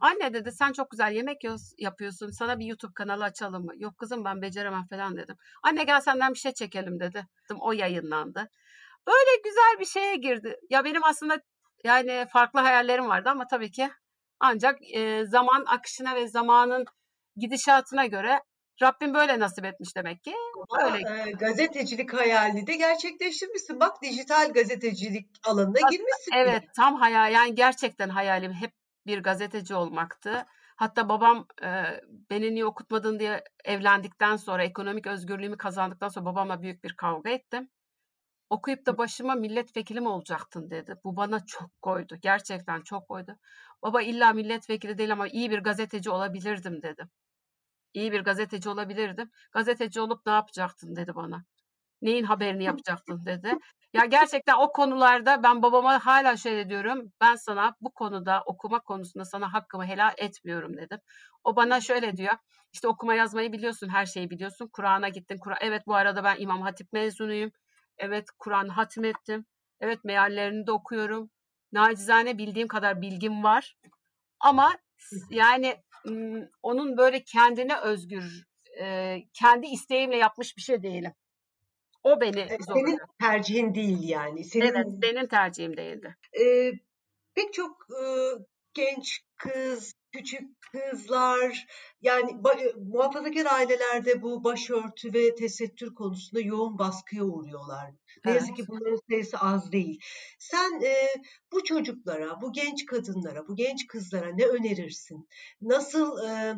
Anne 0.05 0.33
dedi 0.33 0.51
sen 0.51 0.71
çok 0.71 0.91
güzel 0.91 1.11
yemek 1.11 1.41
yapıyorsun. 1.77 2.29
Sana 2.29 2.59
bir 2.59 2.65
YouTube 2.65 2.93
kanalı 2.93 3.23
açalım 3.23 3.65
mı? 3.65 3.73
Yok 3.75 3.97
kızım 3.97 4.25
ben 4.25 4.41
beceremem 4.41 4.87
falan 4.89 5.17
dedim. 5.17 5.35
Anne 5.63 5.83
gel 5.83 6.01
senden 6.01 6.33
bir 6.33 6.39
şey 6.39 6.53
çekelim 6.53 6.99
dedi. 6.99 7.27
O 7.59 7.71
yayınlandı. 7.71 8.49
Böyle 9.07 9.41
güzel 9.43 9.79
bir 9.79 9.85
şeye 9.85 10.15
girdi. 10.15 10.55
Ya 10.69 10.83
benim 10.83 11.03
aslında 11.03 11.41
yani 11.83 12.25
farklı 12.33 12.59
hayallerim 12.59 13.09
vardı 13.09 13.29
ama 13.29 13.47
tabii 13.47 13.71
ki 13.71 13.89
ancak 14.39 14.79
e, 14.93 15.25
zaman 15.25 15.65
akışına 15.67 16.15
ve 16.15 16.27
zamanın 16.27 16.85
gidişatına 17.35 18.05
göre 18.05 18.41
Rabbim 18.81 19.13
böyle 19.13 19.39
nasip 19.39 19.65
etmiş 19.65 19.95
demek 19.95 20.23
ki. 20.23 20.33
Öyle. 20.83 21.29
e, 21.29 21.31
gazetecilik 21.31 22.13
hayalini 22.13 22.67
de 22.67 22.75
gerçekleştirmişsin. 22.75 23.79
Bak 23.79 24.01
dijital 24.01 24.53
gazetecilik 24.53 25.29
alanına 25.47 25.77
Aslında 25.77 25.89
girmişsin. 25.89 26.31
Evet 26.35 26.63
tam 26.75 26.95
hayal 26.95 27.31
yani 27.31 27.55
gerçekten 27.55 28.09
hayalim 28.09 28.53
hep 28.53 28.71
bir 29.07 29.23
gazeteci 29.23 29.75
olmaktı. 29.75 30.45
Hatta 30.75 31.09
babam 31.09 31.47
e, 31.63 32.01
beni 32.29 32.55
niye 32.55 32.65
okutmadın 32.65 33.19
diye 33.19 33.43
evlendikten 33.65 34.35
sonra 34.35 34.63
ekonomik 34.63 35.07
özgürlüğümü 35.07 35.57
kazandıktan 35.57 36.07
sonra 36.09 36.25
babamla 36.25 36.61
büyük 36.61 36.83
bir 36.83 36.93
kavga 36.95 37.29
ettim. 37.29 37.69
Okuyup 38.49 38.85
da 38.85 38.97
başıma 38.97 39.35
milletvekili 39.35 40.01
mi 40.01 40.07
olacaktın 40.09 40.69
dedi. 40.69 40.95
Bu 41.03 41.15
bana 41.17 41.45
çok 41.45 41.81
koydu. 41.81 42.17
Gerçekten 42.21 42.81
çok 42.81 43.07
koydu. 43.07 43.37
Baba 43.81 44.01
illa 44.01 44.33
milletvekili 44.33 44.97
değil 44.97 45.11
ama 45.13 45.27
iyi 45.27 45.51
bir 45.51 45.59
gazeteci 45.59 46.09
olabilirdim 46.09 46.81
dedi. 46.81 47.05
İyi 47.93 48.11
bir 48.11 48.21
gazeteci 48.21 48.69
olabilirdim. 48.69 49.31
Gazeteci 49.51 50.01
olup 50.01 50.25
ne 50.25 50.33
yapacaktın 50.33 50.95
dedi 50.95 51.15
bana. 51.15 51.45
Neyin 52.05 52.23
haberini 52.23 52.63
yapacaktın 52.63 53.25
dedi. 53.25 53.57
Ya 53.93 54.05
gerçekten 54.05 54.55
o 54.57 54.71
konularda 54.71 55.43
ben 55.43 55.61
babama 55.61 56.05
hala 56.05 56.37
şöyle 56.37 56.69
diyorum. 56.69 57.11
Ben 57.21 57.35
sana 57.35 57.75
bu 57.81 57.91
konuda 57.91 58.43
okuma 58.45 58.79
konusunda 58.79 59.25
sana 59.25 59.53
hakkımı 59.53 59.85
helal 59.85 60.13
etmiyorum 60.17 60.77
dedim. 60.77 60.99
O 61.43 61.55
bana 61.55 61.81
şöyle 61.81 62.17
diyor. 62.17 62.33
İşte 62.73 62.87
okuma 62.87 63.15
yazmayı 63.15 63.51
biliyorsun, 63.51 63.89
her 63.89 64.05
şeyi 64.05 64.29
biliyorsun. 64.29 64.69
Kur'an'a 64.73 65.09
gittin. 65.09 65.37
Kur'an 65.37 65.57
evet 65.61 65.81
bu 65.87 65.95
arada 65.95 66.23
ben 66.23 66.35
İmam 66.39 66.61
Hatip 66.61 66.93
mezunuyum. 66.93 67.51
Evet 67.97 68.25
Kur'an 68.39 68.67
hatmettim. 68.67 69.45
Evet 69.79 70.03
meallerini 70.03 70.67
de 70.67 70.71
okuyorum. 70.71 71.29
Nacizane 71.71 72.37
bildiğim 72.37 72.67
kadar 72.67 73.01
bilgim 73.01 73.43
var. 73.43 73.75
Ama 74.39 74.71
yani 75.29 75.77
onun 76.63 76.97
böyle 76.97 77.23
kendine 77.23 77.77
özgür, 77.77 78.43
kendi 79.33 79.67
isteğimle 79.67 80.17
yapmış 80.17 80.57
bir 80.57 80.61
şey 80.61 80.83
değilim. 80.83 81.13
O 82.05 82.21
beni 82.21 82.39
E, 82.39 82.57
Senin 82.73 82.97
tercihin 83.19 83.75
değil 83.75 84.09
yani. 84.09 84.43
Senin 84.43 84.65
Evet, 84.65 84.87
senin 85.03 85.27
tercihin 85.27 85.77
değildi. 85.77 86.15
e, 86.41 86.71
pek 87.35 87.53
çok 87.53 87.87
e, 87.91 88.03
genç 88.73 89.21
kız, 89.37 89.93
küçük 90.11 90.41
kızlar 90.71 91.67
yani 92.01 92.31
e, 92.31 92.73
muhafazakar 92.77 93.45
ailelerde 93.45 94.21
bu 94.21 94.43
başörtü 94.43 95.13
ve 95.13 95.35
tesettür 95.35 95.95
konusunda 95.95 96.41
yoğun 96.41 96.77
baskıya 96.77 97.23
uğruyorlar. 97.23 97.91
Ne 98.25 98.31
Evet. 98.31 98.35
yazık 98.41 98.55
ki 98.55 98.63
bunların 98.67 98.99
sayısı 99.09 99.37
az 99.37 99.71
değil. 99.71 99.99
Sen 100.39 100.81
e, 100.81 101.07
bu 101.51 101.63
çocuklara, 101.63 102.41
bu 102.41 102.51
genç 102.53 102.85
kadınlara, 102.85 103.47
bu 103.47 103.55
genç 103.55 103.87
kızlara 103.87 104.29
ne 104.35 104.45
önerirsin? 104.45 105.27
Nasıl 105.61 106.27
e, 106.27 106.55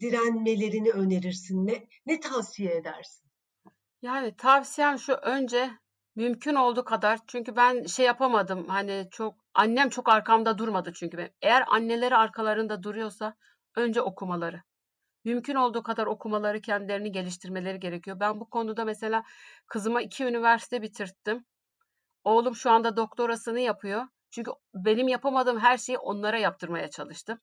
direnmelerini 0.00 0.90
önerirsin? 0.90 1.66
Ne, 1.66 1.88
ne 2.06 2.20
tavsiye 2.20 2.74
edersin? 2.74 3.29
Yani 4.02 4.36
tavsiyem 4.36 4.98
şu 4.98 5.12
önce 5.12 5.70
mümkün 6.16 6.54
olduğu 6.54 6.84
kadar 6.84 7.18
çünkü 7.26 7.56
ben 7.56 7.84
şey 7.86 8.06
yapamadım 8.06 8.68
hani 8.68 9.08
çok 9.10 9.34
annem 9.54 9.88
çok 9.88 10.08
arkamda 10.08 10.58
durmadı 10.58 10.92
çünkü 10.94 11.18
benim. 11.18 11.32
Eğer 11.42 11.64
anneleri 11.68 12.16
arkalarında 12.16 12.82
duruyorsa 12.82 13.34
önce 13.76 14.02
okumaları. 14.02 14.62
Mümkün 15.24 15.54
olduğu 15.54 15.82
kadar 15.82 16.06
okumaları, 16.06 16.60
kendilerini 16.60 17.12
geliştirmeleri 17.12 17.80
gerekiyor. 17.80 18.20
Ben 18.20 18.40
bu 18.40 18.50
konuda 18.50 18.84
mesela 18.84 19.24
kızıma 19.66 20.02
iki 20.02 20.24
üniversite 20.24 20.82
bitirttim. 20.82 21.44
Oğlum 22.24 22.56
şu 22.56 22.70
anda 22.70 22.96
doktorasını 22.96 23.60
yapıyor. 23.60 24.04
Çünkü 24.30 24.50
benim 24.74 25.08
yapamadığım 25.08 25.58
her 25.58 25.78
şeyi 25.78 25.98
onlara 25.98 26.38
yaptırmaya 26.38 26.90
çalıştım. 26.90 27.38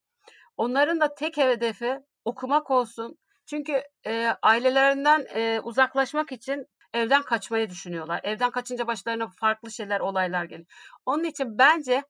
Onların 0.58 1.00
da 1.02 1.16
tek 1.16 1.38
hedefi 1.38 2.00
okumak 2.26 2.72
olsun. 2.72 3.18
Çünkü 3.48 3.84
e, 4.08 4.36
ailelerinden 4.42 5.26
e, 5.36 5.60
uzaklaşmak 5.64 6.32
için 6.32 6.66
evden 6.94 7.22
kaçmayı 7.22 7.70
düşünüyorlar. 7.70 8.22
Evden 8.24 8.52
kaçınca 8.52 8.88
başlarına 8.88 9.28
farklı 9.28 9.72
şeyler, 9.72 10.00
olaylar 10.00 10.46
geliyor. 10.46 10.68
Onun 11.06 11.24
için 11.24 11.58
bence 11.58 12.04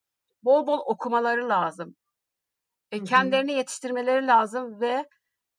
bol 0.44 0.68
bol 0.68 0.80
okumaları 0.86 1.50
lazım. 1.50 1.96
E, 2.92 3.04
kendilerini 3.04 3.52
yetiştirmeleri 3.52 4.28
lazım 4.28 4.82
ve 4.82 5.06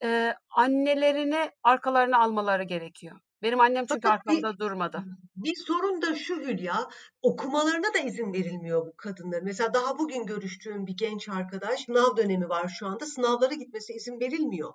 e, 0.05 0.35
annelerini 0.51 1.51
arkalarına 1.63 2.19
almaları 2.19 2.63
gerekiyor. 2.63 3.21
Benim 3.43 3.61
annem 3.61 3.87
çünkü 3.87 4.09
Fakat 4.09 4.27
bir, 4.27 4.43
arkamda 4.43 4.59
durmadı. 4.59 5.05
bir 5.37 5.55
sorun 5.67 6.03
da 6.03 6.15
şu 6.15 6.37
Hülya, 6.37 6.89
okumalarına 7.23 7.95
da 7.95 7.99
izin 7.99 8.33
verilmiyor 8.33 8.87
bu 8.87 8.97
kadınların. 8.97 9.45
Mesela 9.45 9.75
daha 9.75 9.99
bugün 9.99 10.27
görüştüğüm 10.27 10.87
bir 10.87 10.97
genç 10.97 11.29
arkadaş, 11.29 11.85
sınav 11.85 12.17
dönemi 12.17 12.49
var 12.49 12.69
şu 12.79 12.87
anda, 12.87 13.07
sınavlara 13.07 13.55
gitmesi 13.55 13.93
izin 13.93 14.21
verilmiyor. 14.21 14.73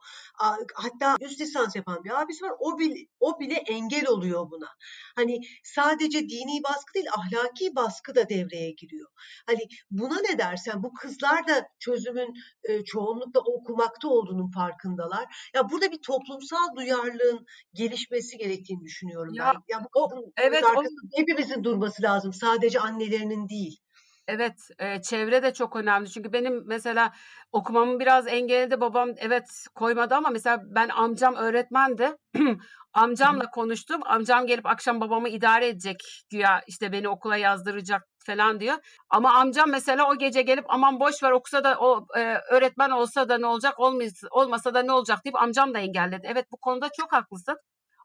Hatta 0.75 1.15
üst 1.21 1.41
lisans 1.41 1.75
yapan 1.75 2.03
bir 2.03 2.21
abisi 2.21 2.45
var, 2.45 2.51
o 2.59 2.79
bile, 2.79 2.99
o 3.19 3.39
bile 3.39 3.53
engel 3.53 4.07
oluyor 4.07 4.51
buna. 4.51 4.67
Hani 5.15 5.39
sadece 5.63 6.19
dini 6.19 6.63
baskı 6.63 6.93
değil, 6.93 7.07
ahlaki 7.17 7.75
baskı 7.75 8.15
da 8.15 8.29
devreye 8.29 8.71
giriyor. 8.71 9.09
Hani 9.45 9.61
buna 9.91 10.19
ne 10.29 10.37
dersen, 10.37 10.83
bu 10.83 10.93
kızlar 10.93 11.47
da 11.47 11.67
çözümün 11.79 12.33
e, 12.63 12.83
çoğunlukla 12.83 13.39
okumakta 13.39 14.07
olduğunun 14.07 14.51
farkındalar. 14.51 15.49
Ya 15.55 15.69
burada 15.69 15.91
bir 15.91 16.01
toplumsal 16.01 16.75
duyarlılığın 16.75 17.45
gelişmesi 17.73 18.37
gerektiğini 18.53 18.83
düşünüyorum 18.83 19.33
Ya, 19.33 19.45
ben. 19.45 19.75
Ya 19.75 19.83
bu 19.83 19.87
o, 19.93 20.09
evet, 20.37 20.63
o, 20.63 20.83
hepimizin 21.15 21.63
durması 21.63 22.03
lazım. 22.03 22.33
Sadece 22.33 22.79
annelerinin 22.79 23.49
değil. 23.49 23.79
Evet, 24.27 24.69
e, 24.79 25.01
çevre 25.01 25.43
de 25.43 25.53
çok 25.53 25.75
önemli. 25.75 26.09
Çünkü 26.09 26.33
benim 26.33 26.63
mesela 26.67 27.13
okumamın 27.51 27.99
biraz 27.99 28.27
engelledi. 28.27 28.81
Babam 28.81 29.09
evet 29.17 29.45
koymadı 29.75 30.15
ama 30.15 30.29
mesela 30.29 30.61
ben 30.65 30.89
amcam 30.89 31.35
öğretmendi. 31.35 32.15
Amcamla 32.93 33.51
konuştum. 33.51 34.01
Amcam 34.05 34.47
gelip 34.47 34.65
akşam 34.65 35.01
babamı 35.01 35.29
idare 35.29 35.67
edecek 35.67 36.25
güya 36.31 36.61
işte 36.67 36.91
beni 36.91 37.09
okula 37.09 37.37
yazdıracak 37.37 38.01
falan 38.25 38.59
diyor. 38.59 38.75
Ama 39.09 39.33
amcam 39.33 39.69
mesela 39.69 40.09
o 40.09 40.17
gece 40.17 40.41
gelip 40.41 40.65
aman 40.67 40.99
boş 40.99 41.23
ver 41.23 41.31
okusa 41.31 41.63
da 41.63 41.77
o 41.79 42.05
e, 42.17 42.37
öğretmen 42.51 42.89
olsa 42.89 43.29
da 43.29 43.37
ne 43.37 43.45
olacak 43.45 43.79
olmasa, 43.79 44.27
olmasa 44.31 44.73
da 44.73 44.83
ne 44.83 44.91
olacak 44.91 45.25
deyip 45.25 45.41
amcam 45.41 45.73
da 45.73 45.79
engelledi. 45.79 46.27
Evet 46.29 46.45
bu 46.51 46.57
konuda 46.57 46.89
çok 46.99 47.13
haklısın. 47.13 47.57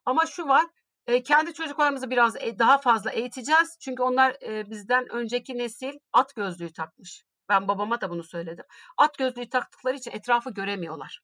Ama 0.09 0.27
şu 0.27 0.49
var 0.49 0.67
e, 1.07 1.23
kendi 1.23 1.55
çocuklarımızı 1.55 2.11
biraz 2.11 2.37
e, 2.37 2.59
daha 2.59 2.79
fazla 2.79 3.11
eğiteceğiz. 3.11 3.77
Çünkü 3.81 4.03
onlar 4.03 4.37
e, 4.43 4.71
bizden 4.71 5.09
önceki 5.13 5.59
nesil 5.59 5.93
at 6.13 6.35
gözlüğü 6.35 6.73
takmış. 6.73 7.25
Ben 7.49 7.69
babama 7.69 8.01
da 8.01 8.11
bunu 8.11 8.23
söyledim. 8.23 8.65
At 8.97 9.19
gözlüğü 9.19 9.49
taktıkları 9.51 9.97
için 9.97 10.11
etrafı 10.11 10.51
göremiyorlar. 10.51 11.21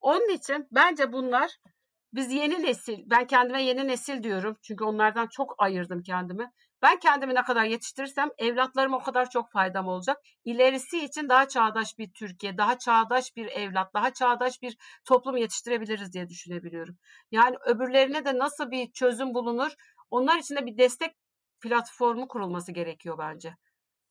Onun 0.00 0.28
için 0.34 0.68
bence 0.70 1.12
bunlar 1.12 1.50
biz 2.12 2.32
yeni 2.32 2.62
nesil, 2.62 2.98
ben 3.06 3.26
kendime 3.26 3.62
yeni 3.62 3.88
nesil 3.88 4.22
diyorum. 4.22 4.56
Çünkü 4.62 4.84
onlardan 4.84 5.26
çok 5.26 5.54
ayırdım 5.58 6.02
kendimi. 6.02 6.50
Ben 6.82 6.98
kendimi 6.98 7.34
ne 7.34 7.42
kadar 7.42 7.64
yetiştirirsem 7.64 8.30
evlatlarıma 8.38 8.96
o 8.96 9.02
kadar 9.02 9.30
çok 9.30 9.50
faydam 9.50 9.88
olacak. 9.88 10.16
İlerisi 10.44 11.04
için 11.04 11.28
daha 11.28 11.48
çağdaş 11.48 11.98
bir 11.98 12.12
Türkiye, 12.12 12.58
daha 12.58 12.78
çağdaş 12.78 13.36
bir 13.36 13.46
evlat, 13.46 13.94
daha 13.94 14.12
çağdaş 14.12 14.62
bir 14.62 14.76
toplum 15.04 15.36
yetiştirebiliriz 15.36 16.12
diye 16.12 16.28
düşünebiliyorum. 16.28 16.96
Yani 17.30 17.56
öbürlerine 17.66 18.24
de 18.24 18.38
nasıl 18.38 18.70
bir 18.70 18.92
çözüm 18.92 19.34
bulunur? 19.34 19.72
Onlar 20.10 20.38
için 20.38 20.56
de 20.56 20.66
bir 20.66 20.78
destek 20.78 21.16
platformu 21.60 22.28
kurulması 22.28 22.72
gerekiyor 22.72 23.18
bence. 23.18 23.56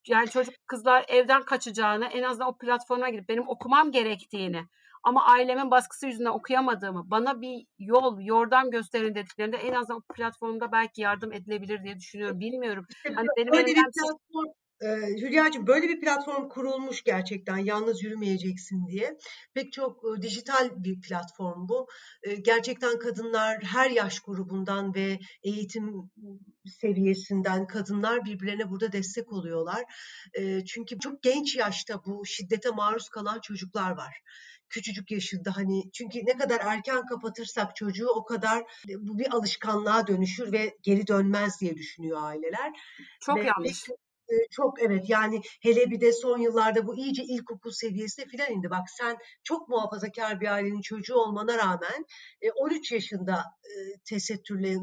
Yani 0.08 0.30
çocuk 0.30 0.54
kızlar 0.66 1.04
evden 1.08 1.42
kaçacağını 1.42 2.06
en 2.06 2.22
azından 2.22 2.48
o 2.48 2.58
platforma 2.58 3.08
girip 3.08 3.28
benim 3.28 3.48
okumam 3.48 3.92
gerektiğini 3.92 4.64
ama 5.06 5.24
ailemin 5.24 5.70
baskısı 5.70 6.06
yüzünden 6.06 6.30
okuyamadığımı, 6.30 7.10
bana 7.10 7.40
bir 7.40 7.66
yol, 7.78 8.20
yordam 8.20 8.70
gösterin 8.70 9.14
dediklerinde 9.14 9.56
en 9.56 9.72
azından 9.72 10.02
o 10.10 10.14
platformda 10.14 10.72
belki 10.72 11.00
yardım 11.00 11.32
edilebilir 11.32 11.84
diye 11.84 11.96
düşünüyorum. 11.96 12.40
Bilmiyorum. 12.40 12.86
Hani 13.14 13.28
benim 13.36 13.54
Öyle 13.54 13.66
bir 13.66 13.74
platform 13.74 14.52
e, 14.80 14.86
Hülya'cığım 15.22 15.66
böyle 15.66 15.88
bir 15.88 16.00
platform 16.00 16.48
kurulmuş 16.48 17.04
gerçekten 17.04 17.56
yalnız 17.56 18.02
yürümeyeceksin 18.02 18.86
diye. 18.86 19.18
Pek 19.54 19.72
çok 19.72 20.02
e, 20.04 20.22
dijital 20.22 20.70
bir 20.76 21.00
platform 21.00 21.68
bu. 21.68 21.88
E, 22.22 22.34
gerçekten 22.34 22.98
kadınlar 22.98 23.62
her 23.62 23.90
yaş 23.90 24.20
grubundan 24.20 24.94
ve 24.94 25.18
eğitim 25.42 26.10
seviyesinden 26.80 27.66
kadınlar 27.66 28.24
birbirlerine 28.24 28.70
burada 28.70 28.92
destek 28.92 29.32
oluyorlar. 29.32 29.84
E, 30.34 30.64
çünkü 30.64 30.98
çok 30.98 31.22
genç 31.22 31.56
yaşta 31.56 32.04
bu 32.04 32.26
şiddete 32.26 32.70
maruz 32.70 33.08
kalan 33.08 33.40
çocuklar 33.40 33.90
var 33.90 34.22
küçücük 34.68 35.10
yaşında 35.10 35.56
hani 35.56 35.82
çünkü 35.92 36.18
ne 36.18 36.36
kadar 36.36 36.60
erken 36.60 37.06
kapatırsak 37.06 37.76
çocuğu 37.76 38.08
o 38.08 38.24
kadar 38.24 38.64
bu 38.98 39.18
bir 39.18 39.34
alışkanlığa 39.34 40.06
dönüşür 40.06 40.52
ve 40.52 40.76
geri 40.82 41.06
dönmez 41.06 41.60
diye 41.60 41.76
düşünüyor 41.76 42.22
aileler. 42.22 42.72
Çok 43.20 43.36
ve 43.36 43.44
yanlış. 43.44 43.84
Çok 44.50 44.82
evet 44.82 45.04
yani 45.08 45.40
hele 45.62 45.90
bir 45.90 46.00
de 46.00 46.12
son 46.12 46.38
yıllarda 46.38 46.86
bu 46.86 46.96
iyice 46.96 47.22
ilkokul 47.22 47.70
seviyesine 47.70 48.26
filan 48.26 48.52
indi. 48.52 48.70
Bak 48.70 48.90
sen 48.98 49.16
çok 49.44 49.68
muhafazakar 49.68 50.40
bir 50.40 50.46
ailenin 50.46 50.80
çocuğu 50.80 51.14
olmana 51.14 51.58
rağmen 51.58 52.04
13 52.56 52.92
yaşında 52.92 53.44
tesettürle 54.04 54.76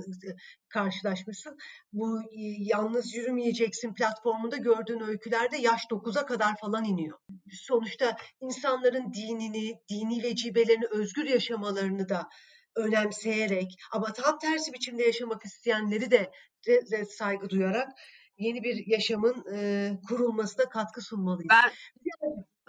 karşılaşmışsın. 0.69 1.57
Bu 1.93 2.21
yalnız 2.59 3.15
yürümeyeceksin 3.15 3.93
platformunda 3.93 4.57
gördüğün 4.57 4.99
öykülerde 4.99 5.57
yaş 5.57 5.89
9'a 5.89 6.25
kadar 6.25 6.57
falan 6.57 6.83
iniyor. 6.85 7.19
Sonuçta 7.51 8.17
insanların 8.41 9.13
dinini, 9.13 9.79
dini 9.89 10.23
vecibelerini 10.23 10.85
özgür 10.85 11.25
yaşamalarını 11.25 12.09
da 12.09 12.29
önemseyerek 12.75 13.75
ama 13.91 14.13
tam 14.13 14.39
tersi 14.39 14.73
biçimde 14.73 15.03
yaşamak 15.03 15.45
isteyenleri 15.45 16.11
de, 16.11 16.31
de, 16.67 16.91
de 16.91 17.05
saygı 17.05 17.49
duyarak 17.49 17.89
yeni 18.37 18.63
bir 18.63 18.87
yaşamın 18.87 19.45
e, 19.55 19.91
kurulmasına 20.07 20.69
katkı 20.69 21.01
sunmalıyız. 21.01 21.49
Ben, 21.49 21.71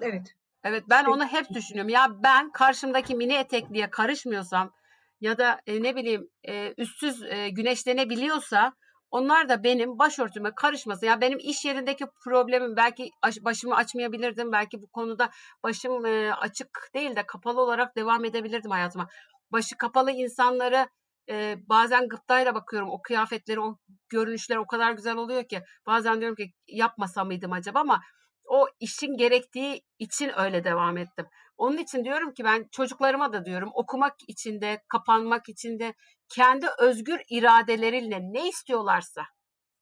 evet. 0.03 0.35
Evet 0.65 0.85
ben 0.91 1.05
onu 1.05 1.27
hep 1.27 1.51
düşünüyorum. 1.55 1.89
Ya 1.89 2.09
ben 2.23 2.53
karşımdaki 2.53 3.15
mini 3.15 3.35
etekliye 3.35 3.91
karışmıyorsam 3.91 4.73
ya 5.21 5.39
da 5.39 5.61
e, 5.67 5.83
ne 5.83 5.97
bileyim 5.97 6.29
e, 6.49 6.75
üstsüz 6.77 7.23
e, 7.23 7.49
güneşlenebiliyorsa 7.49 8.73
onlar 9.11 9.49
da 9.49 9.65
benim 9.65 9.99
başörtüme 9.99 10.51
karışmasın. 10.55 11.07
Ya 11.07 11.21
benim 11.21 11.39
iş 11.39 11.65
yerindeki 11.65 12.07
problemim 12.25 12.77
belki 12.77 13.11
başımı 13.41 13.77
açmayabilirdim. 13.77 14.53
Belki 14.53 14.83
bu 14.83 14.87
konuda 14.87 15.31
başım 15.63 16.07
e, 16.07 16.35
açık 16.35 16.91
değil 16.95 17.17
de 17.17 17.27
kapalı 17.27 17.61
olarak 17.61 17.97
devam 17.97 18.25
edebilirdim 18.25 18.71
hayatıma. 18.71 19.09
Başı 19.53 19.77
kapalı 19.77 20.11
insanları 20.11 20.89
e, 21.31 21.57
bazen 21.69 22.09
gıptayla 22.09 22.55
bakıyorum. 22.55 22.91
O 22.91 23.03
kıyafetleri, 23.03 23.61
o 23.61 23.79
görünüşler 24.09 24.57
o 24.57 24.67
kadar 24.67 24.93
güzel 24.93 25.17
oluyor 25.17 25.45
ki. 25.45 25.63
Bazen 25.87 26.21
diyorum 26.21 26.37
ki 26.37 26.53
yapmasa 26.69 27.25
mıydım 27.25 27.53
acaba 27.53 27.81
ama 27.81 28.01
o 28.49 28.67
işin 28.81 29.17
gerektiği 29.17 29.83
için 29.99 30.33
öyle 30.37 30.65
devam 30.65 30.97
ettim. 30.97 31.27
Onun 31.57 31.77
için 31.77 32.05
diyorum 32.05 32.35
ki 32.35 32.45
ben 32.45 32.69
çocuklarıma 32.73 33.33
da 33.33 33.45
diyorum 33.45 33.71
okumak 33.75 34.15
için 34.29 34.61
de, 34.61 34.83
kapanmak 34.89 35.49
için 35.49 35.79
de 35.79 35.95
kendi 36.29 36.67
özgür 36.79 37.21
iradeleriyle 37.31 38.21
ne 38.23 38.49
istiyorlarsa, 38.49 39.23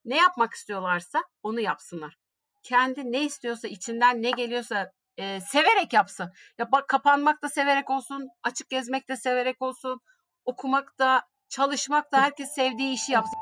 ne 0.05 0.17
yapmak 0.17 0.53
istiyorlarsa 0.53 1.23
onu 1.43 1.61
yapsınlar. 1.61 2.17
Kendi 2.63 3.13
ne 3.13 3.25
istiyorsa, 3.25 3.69
içinden 3.69 4.23
ne 4.23 4.31
geliyorsa 4.31 4.93
e, 5.17 5.41
severek 5.41 5.93
yapsın. 5.93 6.33
Ya 6.59 6.73
bak 6.73 6.89
kapanmak 6.89 7.43
da 7.43 7.49
severek 7.49 7.91
olsun, 7.91 8.29
açık 8.43 8.71
gezmek 8.71 9.09
de 9.09 9.17
severek 9.17 9.63
olsun, 9.63 10.01
okumak 10.45 10.99
da, 10.99 11.23
çalışmak 11.53 12.13
da 12.13 12.23
herkes 12.23 12.51
sevdiği 12.51 12.95
işi 12.95 13.13
yapsın. 13.13 13.39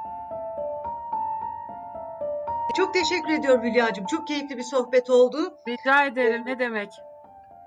Çok 2.77 2.95
teşekkür 2.95 3.33
ediyorum 3.33 3.65
Hülya'cığım. 3.65 4.07
Çok 4.07 4.27
keyifli 4.27 4.57
bir 4.57 4.63
sohbet 4.63 5.11
oldu. 5.11 5.39
Rica 5.69 6.07
ederim. 6.07 6.43
Ne 6.47 6.59
demek? 6.59 6.91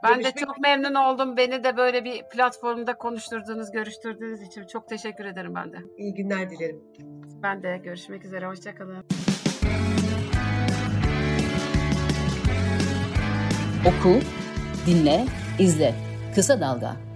Ben 0.04 0.14
Görüşmek 0.14 0.36
de 0.36 0.40
çok 0.40 0.60
memnun 0.60 0.94
oldum. 0.94 1.38
Beni 1.38 1.64
de 1.64 1.78
böyle 1.78 2.04
bir 2.04 2.24
platformda 2.30 2.98
konuşturduğunuz, 2.98 3.72
görüştürdüğünüz 3.72 4.42
için 4.42 4.68
çok 4.68 4.90
teşekkür 4.90 5.26
ederim 5.26 5.56
ben 5.56 5.74
de. 5.74 5.78
İyi 5.98 6.14
günler 6.14 6.50
dilerim. 6.50 6.82
Ben 7.44 7.64
de 7.64 7.78
görüşmek 7.84 8.26
üzere. 8.26 8.48
Hoşçakalın. 8.48 9.06
Oku, 13.88 14.20
dinle, 14.88 15.26
izle. 15.60 15.96
Kısa 16.36 16.62
Dalga. 16.62 17.13